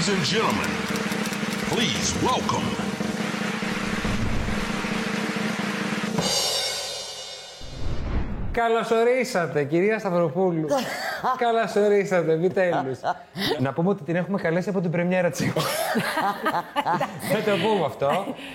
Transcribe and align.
Ladies 0.00 0.16
and 0.18 0.26
gentlemen, 0.34 0.70
please 1.68 2.08
welcome. 2.24 2.68
Καλωσορίσατε, 8.52 9.64
κυρία 9.64 9.98
Σταυροπούλου. 9.98 10.68
Καλωσορίσατε, 11.44 12.32
επιτέλου. 12.32 12.96
Να 13.58 13.72
πούμε 13.72 13.88
ότι 13.88 14.02
την 14.02 14.16
έχουμε 14.16 14.40
καλέσει 14.40 14.68
από 14.68 14.80
την 14.80 14.90
πρεμιέρα 14.90 15.30
της. 15.30 15.52
Δεν 17.32 17.44
το 17.48 17.50
πούμε 17.66 17.84
αυτό. 17.84 18.08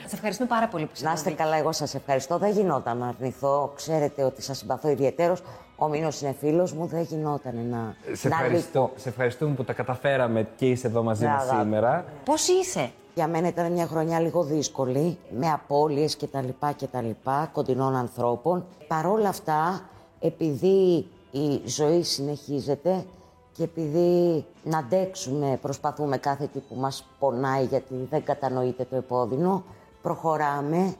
Σε 0.07 0.15
ευχαριστούμε 0.15 0.49
πάρα 0.49 0.67
πολύ 0.67 0.85
που 0.85 0.91
Να 0.99 1.11
είστε 1.11 1.31
καλά, 1.31 1.57
εγώ 1.57 1.71
σας 1.71 1.95
ευχαριστώ. 1.95 2.37
Δεν 2.37 2.51
γινόταν 2.51 2.97
να 2.97 3.07
αρνηθώ. 3.07 3.73
Ξέρετε 3.75 4.23
ότι 4.23 4.41
σας 4.41 4.57
συμπαθώ 4.57 4.89
ιδιαίτερω. 4.89 5.37
Ο 5.77 5.87
Μήνος 5.87 6.21
είναι 6.21 6.35
φίλος 6.39 6.73
μου, 6.73 6.85
δεν 6.85 7.01
γινόταν 7.01 7.55
να. 7.69 7.95
Σε, 8.13 8.27
να 8.27 8.35
ευχαριστώ, 8.35 8.79
αρνηθώ. 8.79 8.99
σε 8.99 9.09
ευχαριστούμε 9.09 9.53
που 9.55 9.63
τα 9.63 9.73
καταφέραμε 9.73 10.47
και 10.55 10.69
είσαι 10.69 10.87
εδώ 10.87 11.03
μαζί 11.03 11.23
Ναι, 11.23 11.29
μας 11.29 11.41
αγάπη. 11.43 11.61
σήμερα. 11.63 12.05
Πώς 12.25 12.47
είσαι, 12.47 12.91
Για 13.13 13.27
μένα 13.27 13.47
ήταν 13.47 13.71
μια 13.71 13.87
χρονιά 13.87 14.19
λίγο 14.19 14.43
δύσκολη, 14.43 15.17
με 15.37 15.49
απώλειες 15.51 16.15
και 16.15 16.27
τα 16.27 16.41
λοιπά 16.41 16.71
και 16.71 16.87
τα 16.87 17.01
λοιπά, 17.01 17.49
κοντινών 17.53 17.95
ανθρώπων. 17.95 18.65
Παρόλα 18.87 19.29
αυτά, 19.29 19.81
επειδή 20.19 21.05
η 21.31 21.61
ζωή 21.65 22.03
συνεχίζεται 22.03 23.05
και 23.51 23.63
επειδή 23.63 24.45
να 24.63 24.77
αντέξουμε, 24.77 25.59
προσπαθούμε 25.61 26.17
κάθε 26.17 26.45
τι 26.53 26.59
που 26.59 26.75
μας 26.75 27.05
πονάει 27.19 27.63
γιατί 27.63 28.07
δεν 28.09 28.23
κατανοείται 28.23 28.83
το 28.89 28.95
επώδυνο, 28.95 29.63
προχωράμε 30.01 30.95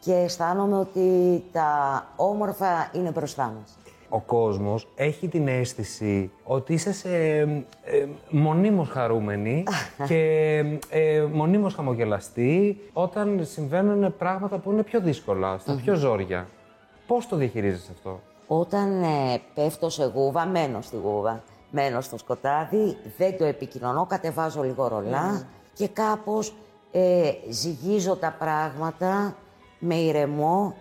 και 0.00 0.12
αισθάνομαι 0.14 0.78
ότι 0.78 1.42
τα 1.52 1.68
όμορφα 2.16 2.90
είναι 2.92 3.10
μπροστά 3.10 3.42
μας. 3.60 3.78
Ο 4.14 4.20
κόσμος 4.20 4.88
έχει 4.94 5.28
την 5.28 5.48
αίσθηση 5.48 6.30
ότι 6.44 6.72
είσαι 6.72 6.92
σε, 6.92 7.38
ε, 7.38 8.06
μονίμως 8.30 8.88
χαρούμενη 8.88 9.64
και 10.08 10.58
ε, 10.90 11.22
μονίμως 11.32 11.74
χαμογελαστή 11.74 12.80
όταν 12.92 13.40
συμβαίνουν 13.44 14.16
πράγματα 14.16 14.58
που 14.58 14.72
είναι 14.72 14.82
πιο 14.82 15.00
δύσκολα, 15.00 15.58
στα 15.58 15.74
πιο 15.84 15.94
ζόρια. 15.94 16.48
Πώς 17.06 17.28
το 17.28 17.36
διαχειρίζεσαι 17.36 17.90
αυτό; 17.94 18.20
Όταν 18.46 19.02
ε, 19.02 19.40
πέφτω 19.54 19.88
σε 19.88 20.12
γούβα, 20.14 20.46
μένω 20.46 20.80
στη 20.80 20.96
γούβα, 20.96 21.42
μένω 21.70 22.00
στο 22.00 22.18
σκοτάδι, 22.18 22.96
δεν 23.16 23.38
το 23.38 23.44
επικοινωνώ, 23.44 24.06
κατεβάζω 24.06 24.62
λίγο 24.62 24.88
ρολά 24.88 25.46
και 25.72 25.88
κάπως 25.88 26.54
ε, 26.92 27.32
ζυγίζω 27.48 28.16
τα 28.16 28.36
πράγματα 28.38 29.36
με 29.78 29.94
ηρεμό 29.94 30.74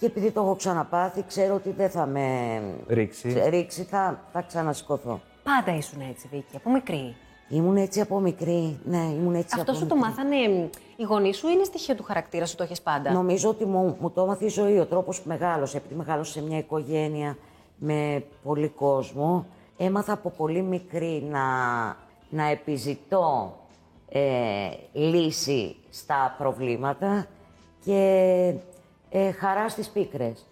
και 0.00 0.06
επειδή 0.06 0.30
το 0.30 0.40
έχω 0.40 0.54
ξαναπάθει, 0.54 1.24
ξέρω 1.26 1.54
ότι 1.54 1.70
δεν 1.70 1.90
θα 1.90 2.06
με 2.06 2.60
Ρίξει. 2.88 3.42
ρίξει, 3.48 3.82
θα, 3.82 4.20
θα 4.32 4.42
ξανασηκωθώ. 4.42 5.20
Πάντα 5.42 5.76
ήσουν 5.76 6.00
έτσι, 6.10 6.28
Βίκυ, 6.30 6.56
από 6.56 6.70
μικρή. 6.70 7.16
Ήμουν 7.48 7.76
έτσι 7.76 8.00
από 8.00 8.18
μικρή, 8.20 8.80
ναι, 8.84 8.96
ήμουν 8.96 9.34
έτσι 9.34 9.56
Αυτό 9.58 9.70
από 9.70 9.80
σου 9.80 9.86
το 9.86 9.94
μικρή. 9.94 10.10
μάθανε 10.10 10.36
μ, 10.48 10.68
οι 10.96 11.02
γονείς 11.02 11.36
σου 11.36 11.46
ή 11.48 11.50
είναι 11.54 11.64
στοιχείο 11.64 11.94
του 11.94 12.02
χαρακτήρα 12.02 12.46
σου, 12.46 12.56
το 12.56 12.62
έχεις 12.62 12.82
πάντα; 12.82 13.12
Νομίζω 13.12 13.48
ότι 13.48 13.64
μου, 13.64 13.96
μου 14.00 14.10
το 14.10 14.22
έμαθε 14.22 14.44
η 14.44 14.48
ζωή, 14.48 14.78
ο 14.78 14.86
τρόπος 14.86 15.20
που 15.20 15.28
μεγάλωσε. 15.28 15.76
Επειδή 15.76 15.94
μεγάλωσε 15.94 16.32
σε 16.32 16.42
μια 16.42 16.58
οικογένεια 16.58 17.36
με 17.76 18.24
πολύ 18.42 18.68
κόσμο, 18.68 19.46
έμαθα 19.76 20.12
από 20.12 20.30
πολύ 20.30 20.62
μικρή 20.62 21.26
να, 21.30 21.40
να 22.28 22.44
επιζητώ 22.50 23.56
ε, 24.08 24.20
λύση 24.92 25.76
στα 25.90 26.34
προβλήματα 26.38 27.26
και 27.84 28.54
ε, 29.10 29.30
χαρά 29.30 29.68
στις 29.68 29.88
πίκρες. 29.88 30.44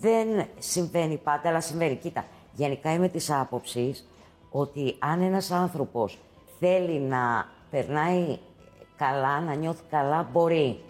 Δεν 0.00 0.46
συμβαίνει 0.58 1.16
πάντα, 1.16 1.48
αλλά 1.48 1.60
συμβαίνει. 1.60 1.96
Κοίτα, 1.96 2.24
γενικά 2.54 2.92
είμαι 2.92 3.08
της 3.08 3.30
άποψης 3.30 4.08
ότι 4.50 4.96
αν 4.98 5.22
ένας 5.22 5.50
άνθρωπος 5.50 6.18
θέλει 6.58 6.98
να 6.98 7.48
περνάει 7.70 8.38
καλά, 8.96 9.40
να 9.40 9.54
νιώθει 9.54 9.82
καλά, 9.90 10.28
μπορεί. 10.32 10.80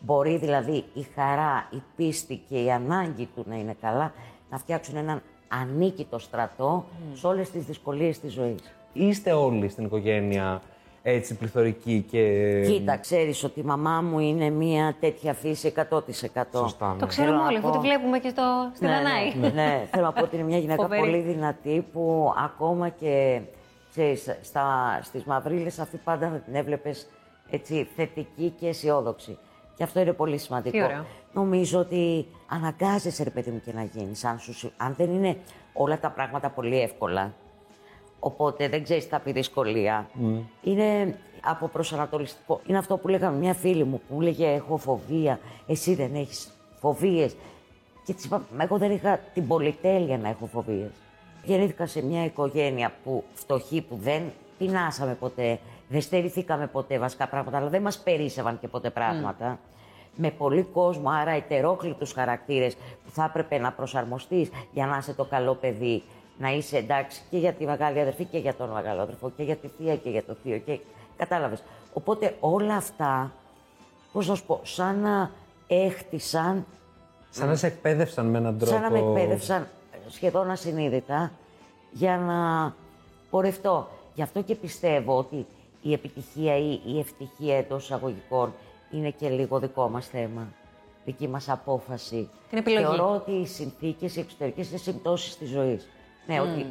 Μπορεί 0.00 0.36
δηλαδή 0.36 0.84
η 0.94 1.06
χαρά, 1.14 1.68
η 1.70 1.82
πίστη 1.96 2.42
και 2.48 2.62
η 2.62 2.70
ανάγκη 2.70 3.28
του 3.34 3.44
να 3.48 3.56
είναι 3.56 3.76
καλά 3.80 4.12
να 4.50 4.58
φτιάξουν 4.58 4.96
έναν 4.96 5.22
ανίκητο 5.48 6.18
στρατό 6.18 6.84
σε 7.14 7.26
όλες 7.26 7.50
τις 7.50 7.64
δυσκολίες 7.64 8.20
της 8.20 8.32
ζωής. 8.32 8.74
Είστε 8.92 9.32
όλοι 9.32 9.68
στην 9.68 9.84
οικογένεια 9.84 10.62
έτσι 11.02 11.34
πληθωρικοί 11.36 12.04
και... 12.10 12.62
Κοίτα, 12.66 12.96
ξέρεις 12.96 13.44
ότι 13.44 13.60
η 13.60 13.62
μαμά 13.62 14.00
μου 14.00 14.18
είναι 14.18 14.50
μια 14.50 14.96
τέτοια 15.00 15.34
φύση 15.34 15.72
100%. 15.90 16.00
Σωστά, 16.52 16.92
ναι. 16.92 16.98
Το 16.98 17.06
ξέρουμε 17.06 17.32
Θέλω 17.32 17.42
να 17.42 17.46
όλοι, 17.46 17.56
αφού 17.56 17.66
πω- 17.70 17.72
τη 17.80 17.86
βλέπουμε 17.86 18.18
και 18.18 18.28
στο, 18.28 18.70
στη 18.74 18.86
Δανάη. 18.86 19.34
Ναι, 19.40 19.48
ναι. 19.48 19.88
θέλω 19.90 20.04
να 20.04 20.12
πω 20.12 20.22
ότι 20.22 20.36
είναι 20.36 20.44
μια 20.44 20.58
γυναίκα 20.58 20.82
Φοβερή. 20.82 21.00
πολύ 21.00 21.18
δυνατή 21.18 21.86
που 21.92 22.32
ακόμα 22.44 22.88
και 22.88 23.40
ξέρεις, 23.90 24.36
στα, 24.42 24.98
στις 25.02 25.24
μαυρίλες 25.24 25.78
αυτή 25.78 25.96
πάντα 25.96 26.28
θα 26.28 26.36
την 26.36 26.54
έβλεπες 26.54 27.06
έτσι 27.50 27.88
θετική 27.96 28.54
και 28.60 28.66
αισιόδοξη. 28.68 29.38
Και 29.76 29.82
αυτό 29.82 30.00
είναι 30.00 30.12
πολύ 30.12 30.38
σημαντικό. 30.38 30.76
Τι 30.76 30.82
ωραίο. 30.84 31.04
Νομίζω 31.32 31.78
ότι 31.78 32.26
αναγκάζεσαι 32.48 33.22
ρε 33.22 33.30
παιδί 33.30 33.50
μου 33.50 33.60
και 33.64 33.72
να 33.74 33.82
γίνεις. 33.82 34.24
Αν, 34.24 34.38
σου, 34.38 34.54
συ- 34.54 34.72
αν 34.76 34.94
δεν 34.96 35.10
είναι 35.14 35.36
όλα 35.72 35.98
τα 35.98 36.10
πράγματα 36.10 36.48
πολύ 36.50 36.80
εύκολα, 36.80 37.32
οπότε 38.24 38.68
δεν 38.68 38.82
ξέρεις 38.82 39.02
τι 39.04 39.08
θα 39.08 39.18
πει 39.18 39.32
δυσκολία. 39.32 40.08
Είναι 40.62 41.18
από 41.44 41.68
προσανατολιστικό. 41.68 42.60
Είναι 42.66 42.78
αυτό 42.78 42.96
που 42.96 43.08
λέγαμε 43.08 43.36
μια 43.38 43.54
φίλη 43.54 43.84
μου 43.84 44.00
που 44.08 44.14
μου 44.14 44.20
λέγε 44.20 44.46
έχω 44.46 44.76
φοβία, 44.76 45.38
εσύ 45.66 45.94
δεν 45.94 46.14
έχεις 46.14 46.52
φοβίες. 46.80 47.36
Και 48.04 48.12
της 48.12 48.24
είπα, 48.24 48.42
«Μα 48.56 48.62
εγώ 48.62 48.78
δεν 48.78 48.90
είχα 48.90 49.20
την 49.34 49.46
πολυτέλεια 49.46 50.18
να 50.18 50.28
έχω 50.28 50.46
φοβίες. 50.46 50.90
Γεννήθηκα 51.44 51.86
σε 51.86 52.04
μια 52.04 52.24
οικογένεια 52.24 52.92
που 53.04 53.24
φτωχή, 53.34 53.80
που 53.80 53.98
δεν 54.02 54.22
πεινάσαμε 54.58 55.14
ποτέ, 55.14 55.58
δεν 55.88 56.00
στερηθήκαμε 56.00 56.66
ποτέ 56.66 56.98
βασικά 56.98 57.28
πράγματα, 57.28 57.56
αλλά 57.56 57.68
δεν 57.68 57.82
μας 57.82 57.98
περίσευαν 57.98 58.58
και 58.60 58.68
ποτέ 58.68 58.90
πράγματα. 58.90 59.58
Με 60.16 60.30
πολύ 60.30 60.62
κόσμο, 60.62 61.10
άρα 61.10 61.30
ετερόκλητους 61.30 62.12
χαρακτήρες 62.12 62.74
που 62.74 63.10
θα 63.10 63.24
έπρεπε 63.24 63.58
να 63.58 63.72
προσαρμοστείς 63.72 64.50
για 64.72 64.86
να 64.86 64.96
είσαι 64.96 65.14
το 65.14 65.24
καλό 65.24 65.54
παιδί, 65.54 66.02
να 66.42 66.50
είσαι 66.52 66.76
εντάξει 66.76 67.20
και 67.30 67.38
για 67.38 67.52
τη 67.52 67.64
μεγάλη 67.64 68.00
αδερφή 68.00 68.24
και 68.24 68.38
για 68.38 68.54
τον 68.54 68.70
μεγάλο 68.70 69.00
αδερφό 69.00 69.30
και 69.36 69.42
για 69.42 69.56
τη 69.56 69.68
θεία 69.68 69.96
και 69.96 70.10
για 70.10 70.24
το 70.24 70.36
θείο 70.42 70.58
και 70.58 70.80
κατάλαβες. 71.16 71.62
Οπότε 71.92 72.36
όλα 72.40 72.76
αυτά, 72.76 73.32
πώς 74.12 74.28
να 74.28 74.34
σου 74.34 74.44
πω, 74.46 74.60
σαν 74.62 75.00
να 75.00 75.30
έχτισαν 75.66 76.66
Σαν 77.30 77.48
να 77.48 77.56
σε 77.56 77.66
εκπαίδευσαν 77.66 78.26
με 78.26 78.38
έναν 78.38 78.58
τρόπο... 78.58 78.72
Σαν 78.72 78.82
να 78.82 78.90
με 78.90 78.98
εκπαίδευσαν 78.98 79.68
σχεδόν 80.08 80.50
ασυνείδητα 80.50 81.32
για 81.92 82.16
να 82.18 82.74
πορευτώ. 83.30 83.88
Γι' 84.14 84.22
αυτό 84.22 84.42
και 84.42 84.54
πιστεύω 84.54 85.18
ότι 85.18 85.46
η 85.82 85.92
επιτυχία 85.92 86.56
ή 86.56 86.80
η 86.86 86.98
ευτυχία 86.98 87.56
εντός 87.56 87.84
εισαγωγικών 87.84 88.52
είναι 88.90 89.10
και 89.10 89.28
λίγο 89.28 89.58
δικό 89.58 89.88
μας 89.88 90.06
θέμα. 90.06 90.48
Δική 91.04 91.28
μας 91.28 91.48
απόφαση. 91.48 92.28
Την 92.48 92.58
επιλογή. 92.58 92.84
Θεωρώ 92.84 93.14
ότι 93.14 93.32
οι 93.32 93.46
συνθήκες, 93.46 94.16
οι 94.16 94.20
εξωτερικές 94.20 94.68
είναι 94.68 94.78
συμπτώσεις 94.78 95.36
της 95.36 95.48
ζωής. 95.48 95.88
Ναι, 96.26 96.40
ότι 96.40 96.66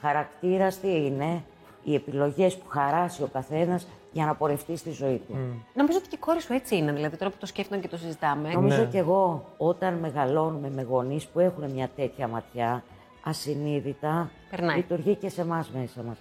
χαρακτήρας 0.00 0.78
τι 0.80 1.04
είναι, 1.06 1.42
οι 1.84 1.94
επιλογές 1.94 2.56
που 2.56 2.68
χαράσει 2.68 3.22
ο 3.22 3.28
καθένας 3.32 3.86
για 4.12 4.24
να 4.26 4.34
πορευτεί 4.34 4.76
στη 4.76 4.90
ζωή 4.90 5.22
του. 5.28 5.36
Νομίζω 5.74 5.98
ότι 5.98 6.08
και 6.08 6.14
η 6.14 6.18
κόρη 6.18 6.40
σου 6.40 6.52
έτσι 6.52 6.76
είναι, 6.76 6.92
δηλαδή 6.92 7.16
τώρα 7.16 7.30
που 7.30 7.36
το 7.40 7.46
σκέφτομαι 7.46 7.80
και 7.80 7.88
το 7.88 7.96
συζητάμε. 7.96 8.52
Νομίζω 8.52 8.82
Ναι. 8.82 8.86
κι 8.88 8.96
εγώ 8.96 9.44
όταν 9.56 9.94
μεγαλώνουμε 9.94 10.70
με 10.70 10.82
γονείς 10.82 11.26
που 11.26 11.40
έχουν 11.40 11.70
μια 11.70 11.88
τέτοια 11.96 12.28
ματιά, 12.28 12.82
ασυνείδητα, 13.24 14.30
Περνάει. 14.50 14.76
λειτουργεί 14.76 15.14
και 15.14 15.28
σε 15.28 15.40
εμάς 15.40 15.70
μέσα 15.70 16.02
μας. 16.02 16.16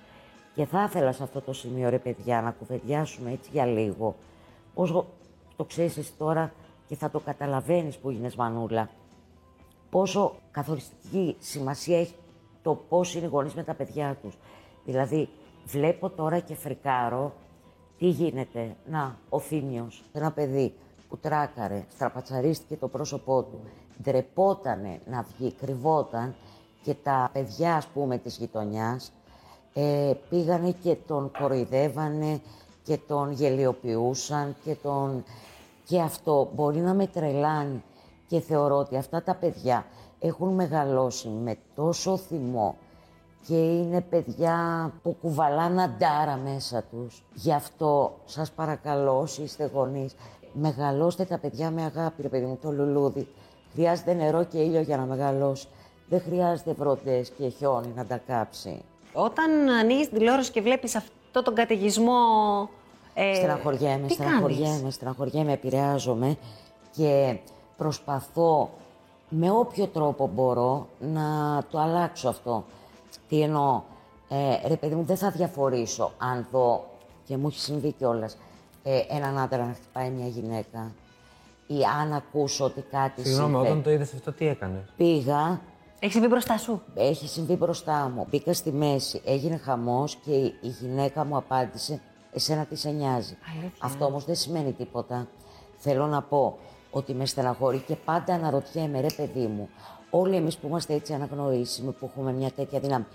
Και 0.56 0.66
θα 0.66 0.84
ήθελα 0.84 1.12
σε 1.12 1.24
αυτό 1.24 1.42
το 1.42 1.54
σημείο, 1.54 1.90
ρε 1.90 1.98
παιδιά, 1.98 2.42
να 2.42 2.52
κουβεντιάσουμε 2.52 3.32
έτσι 3.32 3.50
για 3.54 3.66
λίγο. 3.66 4.16
Όσο 4.74 5.06
το 5.56 5.64
ξέρεις 5.64 5.98
εσύ 5.98 6.12
τώρα 6.18 6.52
και 6.88 6.96
θα 6.96 7.10
το 7.10 7.20
καταλαβαίνεις 7.20 7.98
που 7.98 8.10
γίνες 8.10 8.36
μανούλα. 8.36 8.90
Πόσο 9.90 10.36
καθοριστική 10.52 11.36
σημασία 11.40 12.00
έχει 12.00 12.14
το 12.68 12.76
πώς 12.90 13.16
είναι 13.16 13.26
οι 13.26 13.30
γονείς 13.30 13.54
με 13.54 13.64
τα 13.64 13.74
παιδιά 13.74 14.18
τους. 14.22 14.38
Δηλαδή, 14.86 15.30
βλέπω 15.66 16.10
τώρα 16.10 16.40
και 16.40 16.56
φρικάρω 16.56 17.34
τι 17.98 18.08
γίνεται. 18.08 18.76
Να, 18.86 19.18
ο 19.30 19.40
Θήμιος, 19.40 20.04
ένα 20.14 20.32
παιδί 20.32 20.74
που 21.10 21.18
τράκαρε, 21.18 21.86
στραπατσαρίστηκε 21.90 22.76
το 22.76 22.88
πρόσωπό 22.88 23.44
του, 23.44 23.60
ντρεπότανε 24.04 25.00
να 25.06 25.26
βγει, 25.38 25.52
κρυβόταν 25.52 26.36
και 26.84 26.94
τα 26.94 27.30
παιδιά, 27.34 27.76
ας 27.76 27.88
πούμε, 27.88 28.18
της 28.18 28.38
γειτονιάς 28.38 29.12
ε, 29.74 30.14
πήγανε 30.30 30.72
και 30.72 30.96
τον 31.08 31.32
κοροϊδεύανε 31.40 32.42
και 32.84 32.98
τον 33.08 33.32
γελιοποιούσαν 33.32 34.56
και 34.64 34.76
τον... 34.76 35.24
Και 35.86 36.02
αυτό 36.02 36.52
μπορεί 36.56 36.80
να 36.80 36.94
με 36.94 37.08
τρελάνει 37.08 37.84
και 38.28 38.40
θεωρώ 38.40 38.76
ότι 38.76 38.96
αυτά 38.98 39.24
τα 39.24 39.36
παιδιά 39.36 39.86
έχουν 40.20 40.54
μεγαλώσει 40.54 41.28
με 41.28 41.58
τόσο 41.76 42.18
θυμό 42.18 42.76
και 43.48 43.56
είναι 43.56 44.02
παιδιά 44.02 44.92
που 45.04 45.16
κουβαλάνε 45.22 45.84
αντάρα 45.84 46.40
μέσα 46.44 46.84
τους. 46.92 47.24
Γι' 47.34 47.54
αυτό 47.54 48.18
σας 48.26 48.52
παρακαλώ 48.52 49.20
όσοι 49.20 49.42
είστε 49.42 49.70
γονείς, 49.74 50.16
μεγαλώστε 50.54 51.26
τα 51.26 51.38
παιδιά 51.38 51.72
με 51.72 51.84
αγάπη, 51.84 52.22
ρε 52.22 52.28
παιδί 52.28 52.46
μου, 52.46 52.58
το 52.62 52.72
λουλούδι. 52.72 53.28
Χρειάζεται 53.74 54.14
νερό 54.14 54.44
και 54.44 54.58
ήλιο 54.58 54.82
για 54.82 54.98
να 54.98 55.04
μεγαλώσει. 55.04 55.68
Δεν 56.10 56.22
χρειάζεται 56.22 56.74
βροντές 56.74 57.30
και 57.30 57.48
χιόνι 57.48 57.94
να 57.96 58.06
τα 58.06 58.18
κάψει. 58.18 58.82
Όταν 59.14 59.70
ανοίγεις 59.70 60.10
την 60.10 60.18
τηλεόραση 60.18 60.52
και 60.52 60.62
βλέπεις 60.62 60.96
αυτό 60.96 61.12
αυτό 61.28 61.42
τον 61.42 61.56
καταιγισμό. 61.56 62.14
Ε, 63.14 63.34
στεναχωριέμαι, 63.34 64.08
τι 64.08 64.14
στεναχωριέμαι, 64.14 64.78
κάνεις; 64.78 64.94
στεναχωριέμαι, 64.94 65.52
επηρεάζομαι 65.52 66.38
και 66.96 67.38
προσπαθώ 67.78 68.70
με 69.30 69.52
όποιο 69.52 69.88
τρόπο 69.88 70.28
μπορώ 70.34 70.88
να 71.00 71.64
το 71.72 71.80
αλλάξω 71.80 72.30
αυτό. 72.30 72.66
Τι 73.30 73.42
εννοώ, 73.42 73.82
ε, 74.30 74.68
ρε 74.68 74.76
παιδί 74.76 74.96
μου, 74.96 75.04
δεν 75.04 75.18
θα 75.18 75.30
διαφορήσω 75.30 76.12
αν 76.18 76.48
δω, 76.52 76.86
και 77.26 77.38
μου 77.38 77.48
έχει 77.48 77.60
συμβεί 77.60 77.92
κιόλας, 77.92 78.38
ε, 78.84 79.02
έναν 79.10 79.38
άντρα 79.38 79.66
να 79.66 79.74
χτυπάει 79.74 80.10
μια 80.10 80.28
γυναίκα 80.28 80.92
ή 81.68 81.84
αν 82.02 82.14
ακούσω 82.14 82.66
ότι 82.66 82.82
κάτι 82.82 83.22
Συγγνώμη, 83.22 83.50
συμβαίνει. 83.52 83.68
όταν 83.70 83.84
το 83.84 83.92
είδες 83.92 84.14
αυτό, 84.14 84.32
τι 84.32 84.48
έκανες; 84.48 84.94
Πήγα, 84.98 85.62
Έχεις 86.00 86.14
συμβεί 86.14 86.28
μπροστά 86.28 86.58
σου; 86.58 86.82
έχει 86.96 87.28
συμβεί 87.28 87.56
μπροστά 87.56 88.12
μου. 88.16 88.28
Μπήκα 88.30 88.54
στη 88.54 88.72
μέση, 88.72 89.22
έγινε 89.26 89.58
χαμός 89.58 90.16
και 90.16 90.32
η 90.32 90.54
η 90.62 90.68
γυναίκα 90.68 91.26
μου 91.26 91.38
απάντησε 91.38 92.02
«Εσένα 92.34 92.66
τι 92.66 92.76
σε 92.76 92.90
νοιάζει». 92.90 93.38
Αλήθεια. 93.52 93.72
Αυτό 93.80 94.06
όμως 94.06 94.26
δεν 94.26 94.36
σημαίνει 94.36 94.72
τίποτα. 94.72 95.28
Θέλω 95.78 96.08
να 96.08 96.22
πω 96.22 96.58
ότι 96.92 97.14
με 97.14 97.26
στεναχωρεί 97.26 97.84
και 97.88 97.96
πάντα 97.96 98.34
αναρωτιέμαι, 98.34 99.02
ρε 99.02 99.12
παιδί 99.16 99.48
μου, 99.48 99.70
όλοι 100.10 100.36
εμείς 100.36 100.58
που 100.58 100.68
είμαστε 100.68 100.94
έτσι 100.94 101.14
αναγνωρίσιμοι, 101.14 101.92
που 101.92 102.10
έχουμε 102.12 102.32
μια 102.32 102.52
τέτοια 102.52 102.80
δύναμη, 102.80 103.06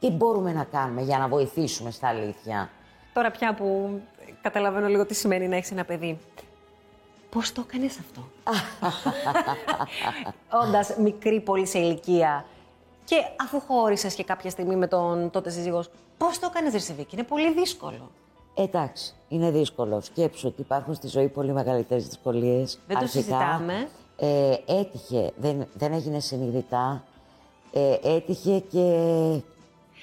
τι 0.00 0.10
μπορούμε 0.10 0.52
να 0.52 0.64
κάνουμε 0.64 1.02
για 1.02 1.18
να 1.18 1.28
βοηθήσουμε 1.28 1.90
στα 1.90 2.08
αλήθεια; 2.08 2.70
Τώρα 3.12 3.30
πια 3.30 3.54
που 3.54 4.00
καταλαβαίνω 4.42 4.86
λίγο 4.86 5.06
τι 5.06 5.14
σημαίνει 5.14 5.48
να 5.48 5.56
έχεις 5.56 5.70
ένα 5.70 5.84
παιδί. 5.84 6.18
Πώς 7.30 7.52
το 7.52 7.64
έκανες 7.68 7.98
αυτό; 7.98 8.28
Όντας 10.62 10.96
μικρή 10.96 11.40
πολύ 11.40 11.66
σε 11.66 11.78
ηλικία 11.78 12.44
και 13.04 13.16
αφού 13.40 13.60
χώρισες 13.60 14.14
και 14.14 14.24
κάποια 14.24 14.50
στιγμή 14.50 14.76
με 14.76 14.86
τον 14.86 15.30
τότε 15.30 15.50
σύζυγό 15.50 15.82
σου, 15.82 15.90
πώς 16.18 16.38
το 16.38 16.48
έκανες, 16.50 16.72
Ρεσεβίκη, 16.72 17.14
είναι 17.14 17.24
πολύ 17.24 17.52
δύσκολο. 17.52 18.10
Εντάξει, 18.54 19.14
είναι 19.30 19.50
δύσκολο. 19.50 20.00
Σκέψου 20.00 20.48
ότι 20.48 20.60
υπάρχουν 20.60 20.94
στη 20.94 21.08
ζωή 21.08 21.28
πολύ 21.28 21.52
μεγαλύτερες 21.52 22.04
δυσκολίες. 22.04 22.78
Δεν 22.86 22.98
το 22.98 23.06
συζητάμε. 23.06 23.88
Ε, 24.16 24.54
έτυχε, 24.66 25.32
δεν, 25.36 25.66
δεν 25.74 25.92
έγινε 25.92 26.20
συνειδητά. 26.20 27.04
Ε, 27.72 27.96
έτυχε 28.02 28.58
και 28.58 28.82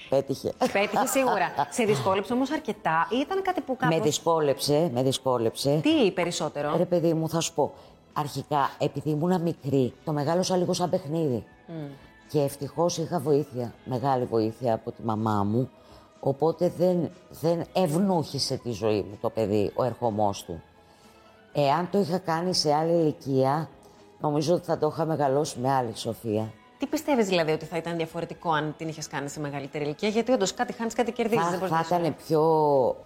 πέτυχε. 0.10 0.54
Πέτυχε 0.74 1.06
σίγουρα. 1.06 1.54
σε 1.70 1.84
δυσκόλεψε 1.84 2.34
όμως 2.34 2.52
αρκετά 2.52 3.08
ή 3.10 3.18
ήταν 3.18 3.42
κάτι 3.42 3.62
που 3.62 3.76
κάπως... 3.76 3.96
με 3.96 4.02
δυσκόλεψε, 4.02 4.90
με 4.94 5.04
δυσκόλεψε. 5.04 5.80
Τι 5.84 6.12
περισσότερο; 6.12 6.78
Ρε 6.78 6.86
παιδί 6.86 7.14
μου, 7.14 7.30
θα 7.30 7.40
σου 7.40 7.54
πω. 7.54 7.74
Αρχικά, 8.14 8.70
επειδή 8.78 9.10
ήμουν 9.10 9.42
μικρή, 9.42 9.94
το 10.06 10.12
μεγάλωσα 10.12 10.58
λίγο 10.58 10.74
σαν 10.74 10.90
παιχνίδι. 10.90 11.44
Και 12.30 12.42
ευτυχώς 12.42 12.98
είχα 12.98 13.20
βοήθεια, 13.20 13.74
μεγάλη 13.86 14.26
βοήθεια 14.26 14.74
από 14.74 14.92
τη 14.92 15.02
μαμά 15.04 15.44
μου. 15.44 15.70
Οπότε 16.20 16.72
δεν, 16.78 17.10
δεν 17.30 17.64
ευνούχησε 17.74 18.58
τη 18.58 18.72
ζωή 18.72 19.02
μου 19.10 19.18
το 19.22 19.30
παιδί, 19.30 19.72
ο 19.76 19.84
ερχομός 19.84 20.44
του. 20.44 20.62
Εάν 21.54 21.90
το 21.92 22.00
είχα 22.00 22.18
κάνει 22.18 22.54
σε 22.54 22.74
άλλη 22.74 22.92
ηλικία, 22.94 23.70
νομίζω 24.20 24.54
ότι 24.54 24.66
θα 24.66 24.78
το 24.78 24.88
είχα 24.94 25.06
μεγαλώσει 25.06 25.60
με 25.60 25.72
άλλη 25.74 25.98
σοφία. 25.98 26.52
Τι 26.80 26.86
πιστεύεις 26.88 27.28
δηλαδή 27.28 27.52
ότι 27.52 27.66
θα 27.66 27.78
ήταν 27.78 27.96
διαφορετικό 27.98 28.52
αν 28.52 28.74
την 28.78 28.88
είχες 28.88 29.08
κάνει 29.08 29.30
σε 29.30 29.40
μεγαλύτερη 29.40 29.84
ηλικία, 29.84 30.10
Γιατί 30.10 30.32
όντως 30.32 30.54
κάτι 30.54 30.74
χάνεις, 30.74 30.94
κάτι 30.94 31.12
κερδίζεις. 31.12 31.44
Θα, 31.44 31.50
Δεν 31.50 31.60
μπορείς 31.60 31.74
θα 31.74 31.78
να 31.80 31.84
σου- 31.84 31.96
ήταν 31.96 32.16
πιο 32.28 32.42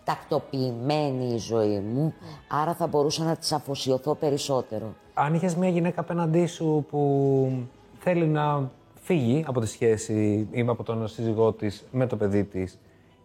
τακτοποιημένη 0.03 1.33
η 1.33 1.37
ζωή 1.37 1.79
μου, 1.79 2.13
άρα 2.47 2.73
θα 2.73 2.87
μπορούσα 2.87 3.23
να 3.23 3.35
της 3.35 3.51
αφοσιωθώ 3.51 4.15
περισσότερο. 4.15 4.93
Αν 5.13 5.33
είχες 5.33 5.55
μια 5.55 5.69
γυναίκα 5.69 6.01
απέναντί 6.01 6.45
σου 6.45 6.85
που 6.89 7.51
θέλει 7.99 8.25
να 8.27 8.69
φύγει 9.01 9.43
από 9.47 9.59
τη 9.59 9.67
σχέση 9.67 10.47
ή 10.51 10.61
από 10.67 10.83
τον 10.83 11.07
σύζυγό 11.07 11.51
της 11.53 11.83
με 11.91 12.07
το 12.07 12.15
παιδί 12.15 12.43
της 12.43 12.77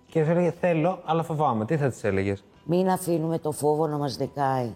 και 0.06 0.24
σου 0.24 0.30
έλεγε 0.30 0.50
Θέλω, 0.60 0.98
αλλά 1.04 1.22
φοβάμαι, 1.22 1.64
τι 1.64 1.76
θα 1.76 1.88
της 1.88 2.04
έλεγες; 2.04 2.44
Μην 2.64 2.88
αφήνουμε 2.88 3.38
το 3.38 3.52
φόβο 3.52 3.86
να 3.86 3.96
μας 3.98 4.18
νικάει. 4.18 4.74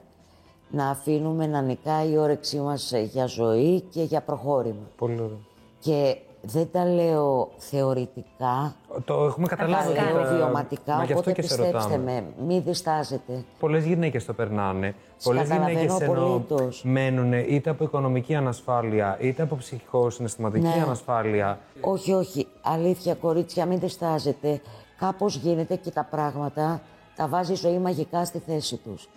Να 0.73 0.89
αφήνουμε 0.91 1.47
να 1.47 1.61
νικάει 1.61 2.11
η 2.13 2.19
όρεξή 2.19 2.59
μας 2.61 2.93
ε, 2.93 3.01
για 3.01 3.27
ζωή 3.27 3.81
και 3.81 4.03
για 4.03 4.21
προχώρημα. 4.21 4.89
Πολύ 4.97 5.15
ωραίο. 5.21 5.39
Και 5.79 6.17
δεν 6.43 6.69
τα 6.73 6.85
λέω 6.85 7.51
θεωρητικά, 7.57 8.75
Το 9.05 9.25
έχουμε 9.25 9.49
τα 9.49 9.57
καταλάβει. 9.57 9.93
Κατάλαβα. 9.93 10.13
λέω 10.19 10.23
τώρα, 10.23 10.37
βιωματικά, 10.37 10.95
Μα 10.97 11.05
γι' 11.05 11.13
αυτό 11.13 11.19
οπότε 11.31 11.33
και 11.33 11.43
σε 11.47 11.55
πιστέψτε 11.57 11.95
ρωτάμε. 11.97 12.25
με, 12.39 12.45
μην 12.47 12.63
διστάζετε. 12.63 13.45
Πολλές 13.59 13.85
γυναίκες 13.85 14.25
το 14.25 14.33
περνάνε. 14.33 14.95
Πολλές 15.25 15.49
καταλαβαίνω 15.49 15.79
γυναίκες 15.81 16.01
ενώ 16.01 16.13
απολύτως. 16.25 16.83
μένουν 16.85 17.33
είτε 17.33 17.71
από 17.71 17.85
οικονομική 17.85 18.35
ανασφάλεια, 18.35 19.17
είτε 19.21 19.43
από 19.43 19.57
ψυχικό-συναισθηματική 19.57 20.67
Ναι. 20.67 20.83
ανασφάλεια. 20.85 21.59
Όχι, 21.81 22.13
όχι. 22.13 22.47
Αλήθεια, 22.63 23.15
κορίτσια, 23.15 23.67
μην 23.67 23.79
διστάζετε. 23.79 24.61
Κάπως 25.01 25.37
γίνεται 25.37 25.77
και 25.77 25.91
τα 25.91 26.05
πράγματα 26.05 26.83
τα 27.17 27.29
βάζει 27.29 27.53
η 27.53 27.55
ζωή 27.55 27.79
μαγικά 27.79 28.25
στη 28.25 28.39
θέση 28.39 28.77
τους. 28.77 29.09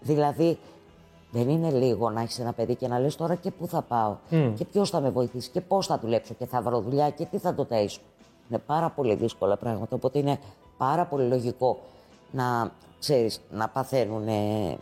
Δηλαδή, 0.00 0.58
δεν 1.30 1.48
είναι 1.48 1.70
λίγο 1.70 2.10
να 2.10 2.20
έχεις 2.20 2.38
ένα 2.38 2.52
παιδί 2.52 2.74
και 2.74 2.88
να 2.88 2.98
λες 2.98 3.16
τώρα 3.16 3.34
και 3.34 3.50
πού 3.50 3.66
θα 3.66 3.82
πάω 3.82 4.16
και 4.56 4.64
ποιος 4.64 4.90
θα 4.90 5.00
με 5.00 5.10
βοηθήσει 5.10 5.50
και 5.50 5.60
πώς 5.60 5.86
θα 5.86 5.98
δουλέψω 5.98 6.34
και 6.34 6.46
θα 6.46 6.62
βρω 6.62 6.80
δουλειά 6.80 7.10
και 7.10 7.24
τι 7.24 7.38
θα 7.38 7.54
το 7.54 7.66
ταΐσω. 7.70 7.98
Είναι 8.48 8.58
πάρα 8.66 8.90
πολύ 8.90 9.14
δύσκολα 9.14 9.56
πράγματα, 9.56 9.96
οπότε 9.96 10.18
είναι 10.18 10.38
πάρα 10.76 11.06
πολύ 11.06 11.28
λογικό 11.28 11.78
να, 12.30 12.72
ξέρεις, 12.98 13.40
να 13.50 13.68
παθαίνουν 13.68 14.28
ε, 14.28 14.78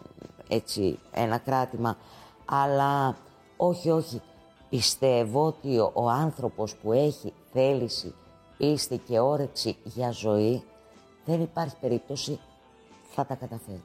έτσι 0.49 0.99
ένα 1.11 1.39
κράτημα. 1.39 1.97
Αλλά 2.45 3.17
όχι, 3.57 3.91
όχι. 3.91 4.21
Πιστεύω 4.69 5.47
ότι 5.47 5.79
ο, 5.79 5.91
ο 5.95 6.09
άνθρωπος 6.09 6.77
που 6.77 6.93
έχει 6.93 7.33
θέληση, 7.53 8.15
πίστη 8.57 8.99
και 8.99 9.19
όρεξη 9.19 9.77
για 9.85 10.11
ζωή, 10.11 10.63
δεν 11.25 11.41
υπάρχει 11.41 11.75
περίπτωση 11.81 12.39
θα 13.15 13.27
τα 13.27 13.35
καταφέρει. 13.35 13.83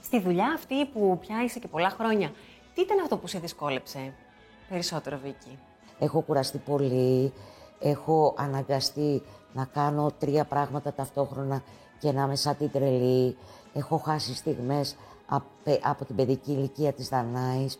Στη 0.00 0.20
δουλειά 0.20 0.52
αυτή 0.54 0.84
που 0.86 1.18
πια 1.20 1.42
είσαι 1.44 1.58
και 1.58 1.68
πολλά 1.68 1.90
χρόνια, 1.90 2.32
τι 2.74 2.80
ήταν 2.80 3.00
αυτό 3.00 3.16
που 3.16 3.26
σε 3.26 3.38
δυσκόλεψε 3.38 4.14
περισσότερο, 4.68 5.18
Βίκυ; 5.22 5.58
Έχω 5.98 6.20
κουραστεί 6.20 6.58
πολύ, 6.58 7.32
έχω 7.80 8.34
αναγκαστεί 8.38 9.22
να 9.52 9.64
κάνω 9.64 10.10
τρία 10.18 10.44
πράγματα 10.44 10.92
ταυτόχρονα 10.92 11.62
και 11.98 12.12
να 12.12 12.22
είμαι 12.22 12.36
σαν 12.36 12.56
την 12.56 12.70
τρελή. 12.70 13.36
Έχω 13.74 13.96
χάσει 13.96 14.34
στιγμές 14.34 14.96
απ- 15.26 15.68
από 15.82 16.04
την 16.04 16.16
παιδική 16.16 16.52
ηλικία 16.52 16.92
της 16.92 17.08
Δανάης. 17.08 17.78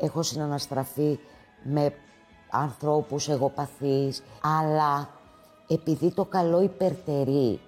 Έχω 0.00 0.22
συναναστραφεί 0.22 1.18
με 1.62 1.94
ανθρώπους 2.50 3.28
εγωπαθείς, 3.28 4.22
αλλά 4.42 5.08
επειδή 5.70 6.10
το 6.10 6.24
καλό 6.24 6.62
υπερτερεί, 6.62 7.60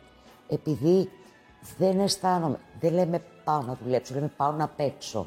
επειδή 0.49 1.09
δεν 1.79 2.01
αισθάνομαι, 2.01 2.59
δεν 2.81 2.93
λέμε 2.93 3.23
πάω 3.45 3.63
να 3.63 3.79
δουλέψω, 3.85 4.15
λέμε 4.15 4.33
πάω 4.37 4.53
να 4.53 4.69
παίξω. 4.69 5.25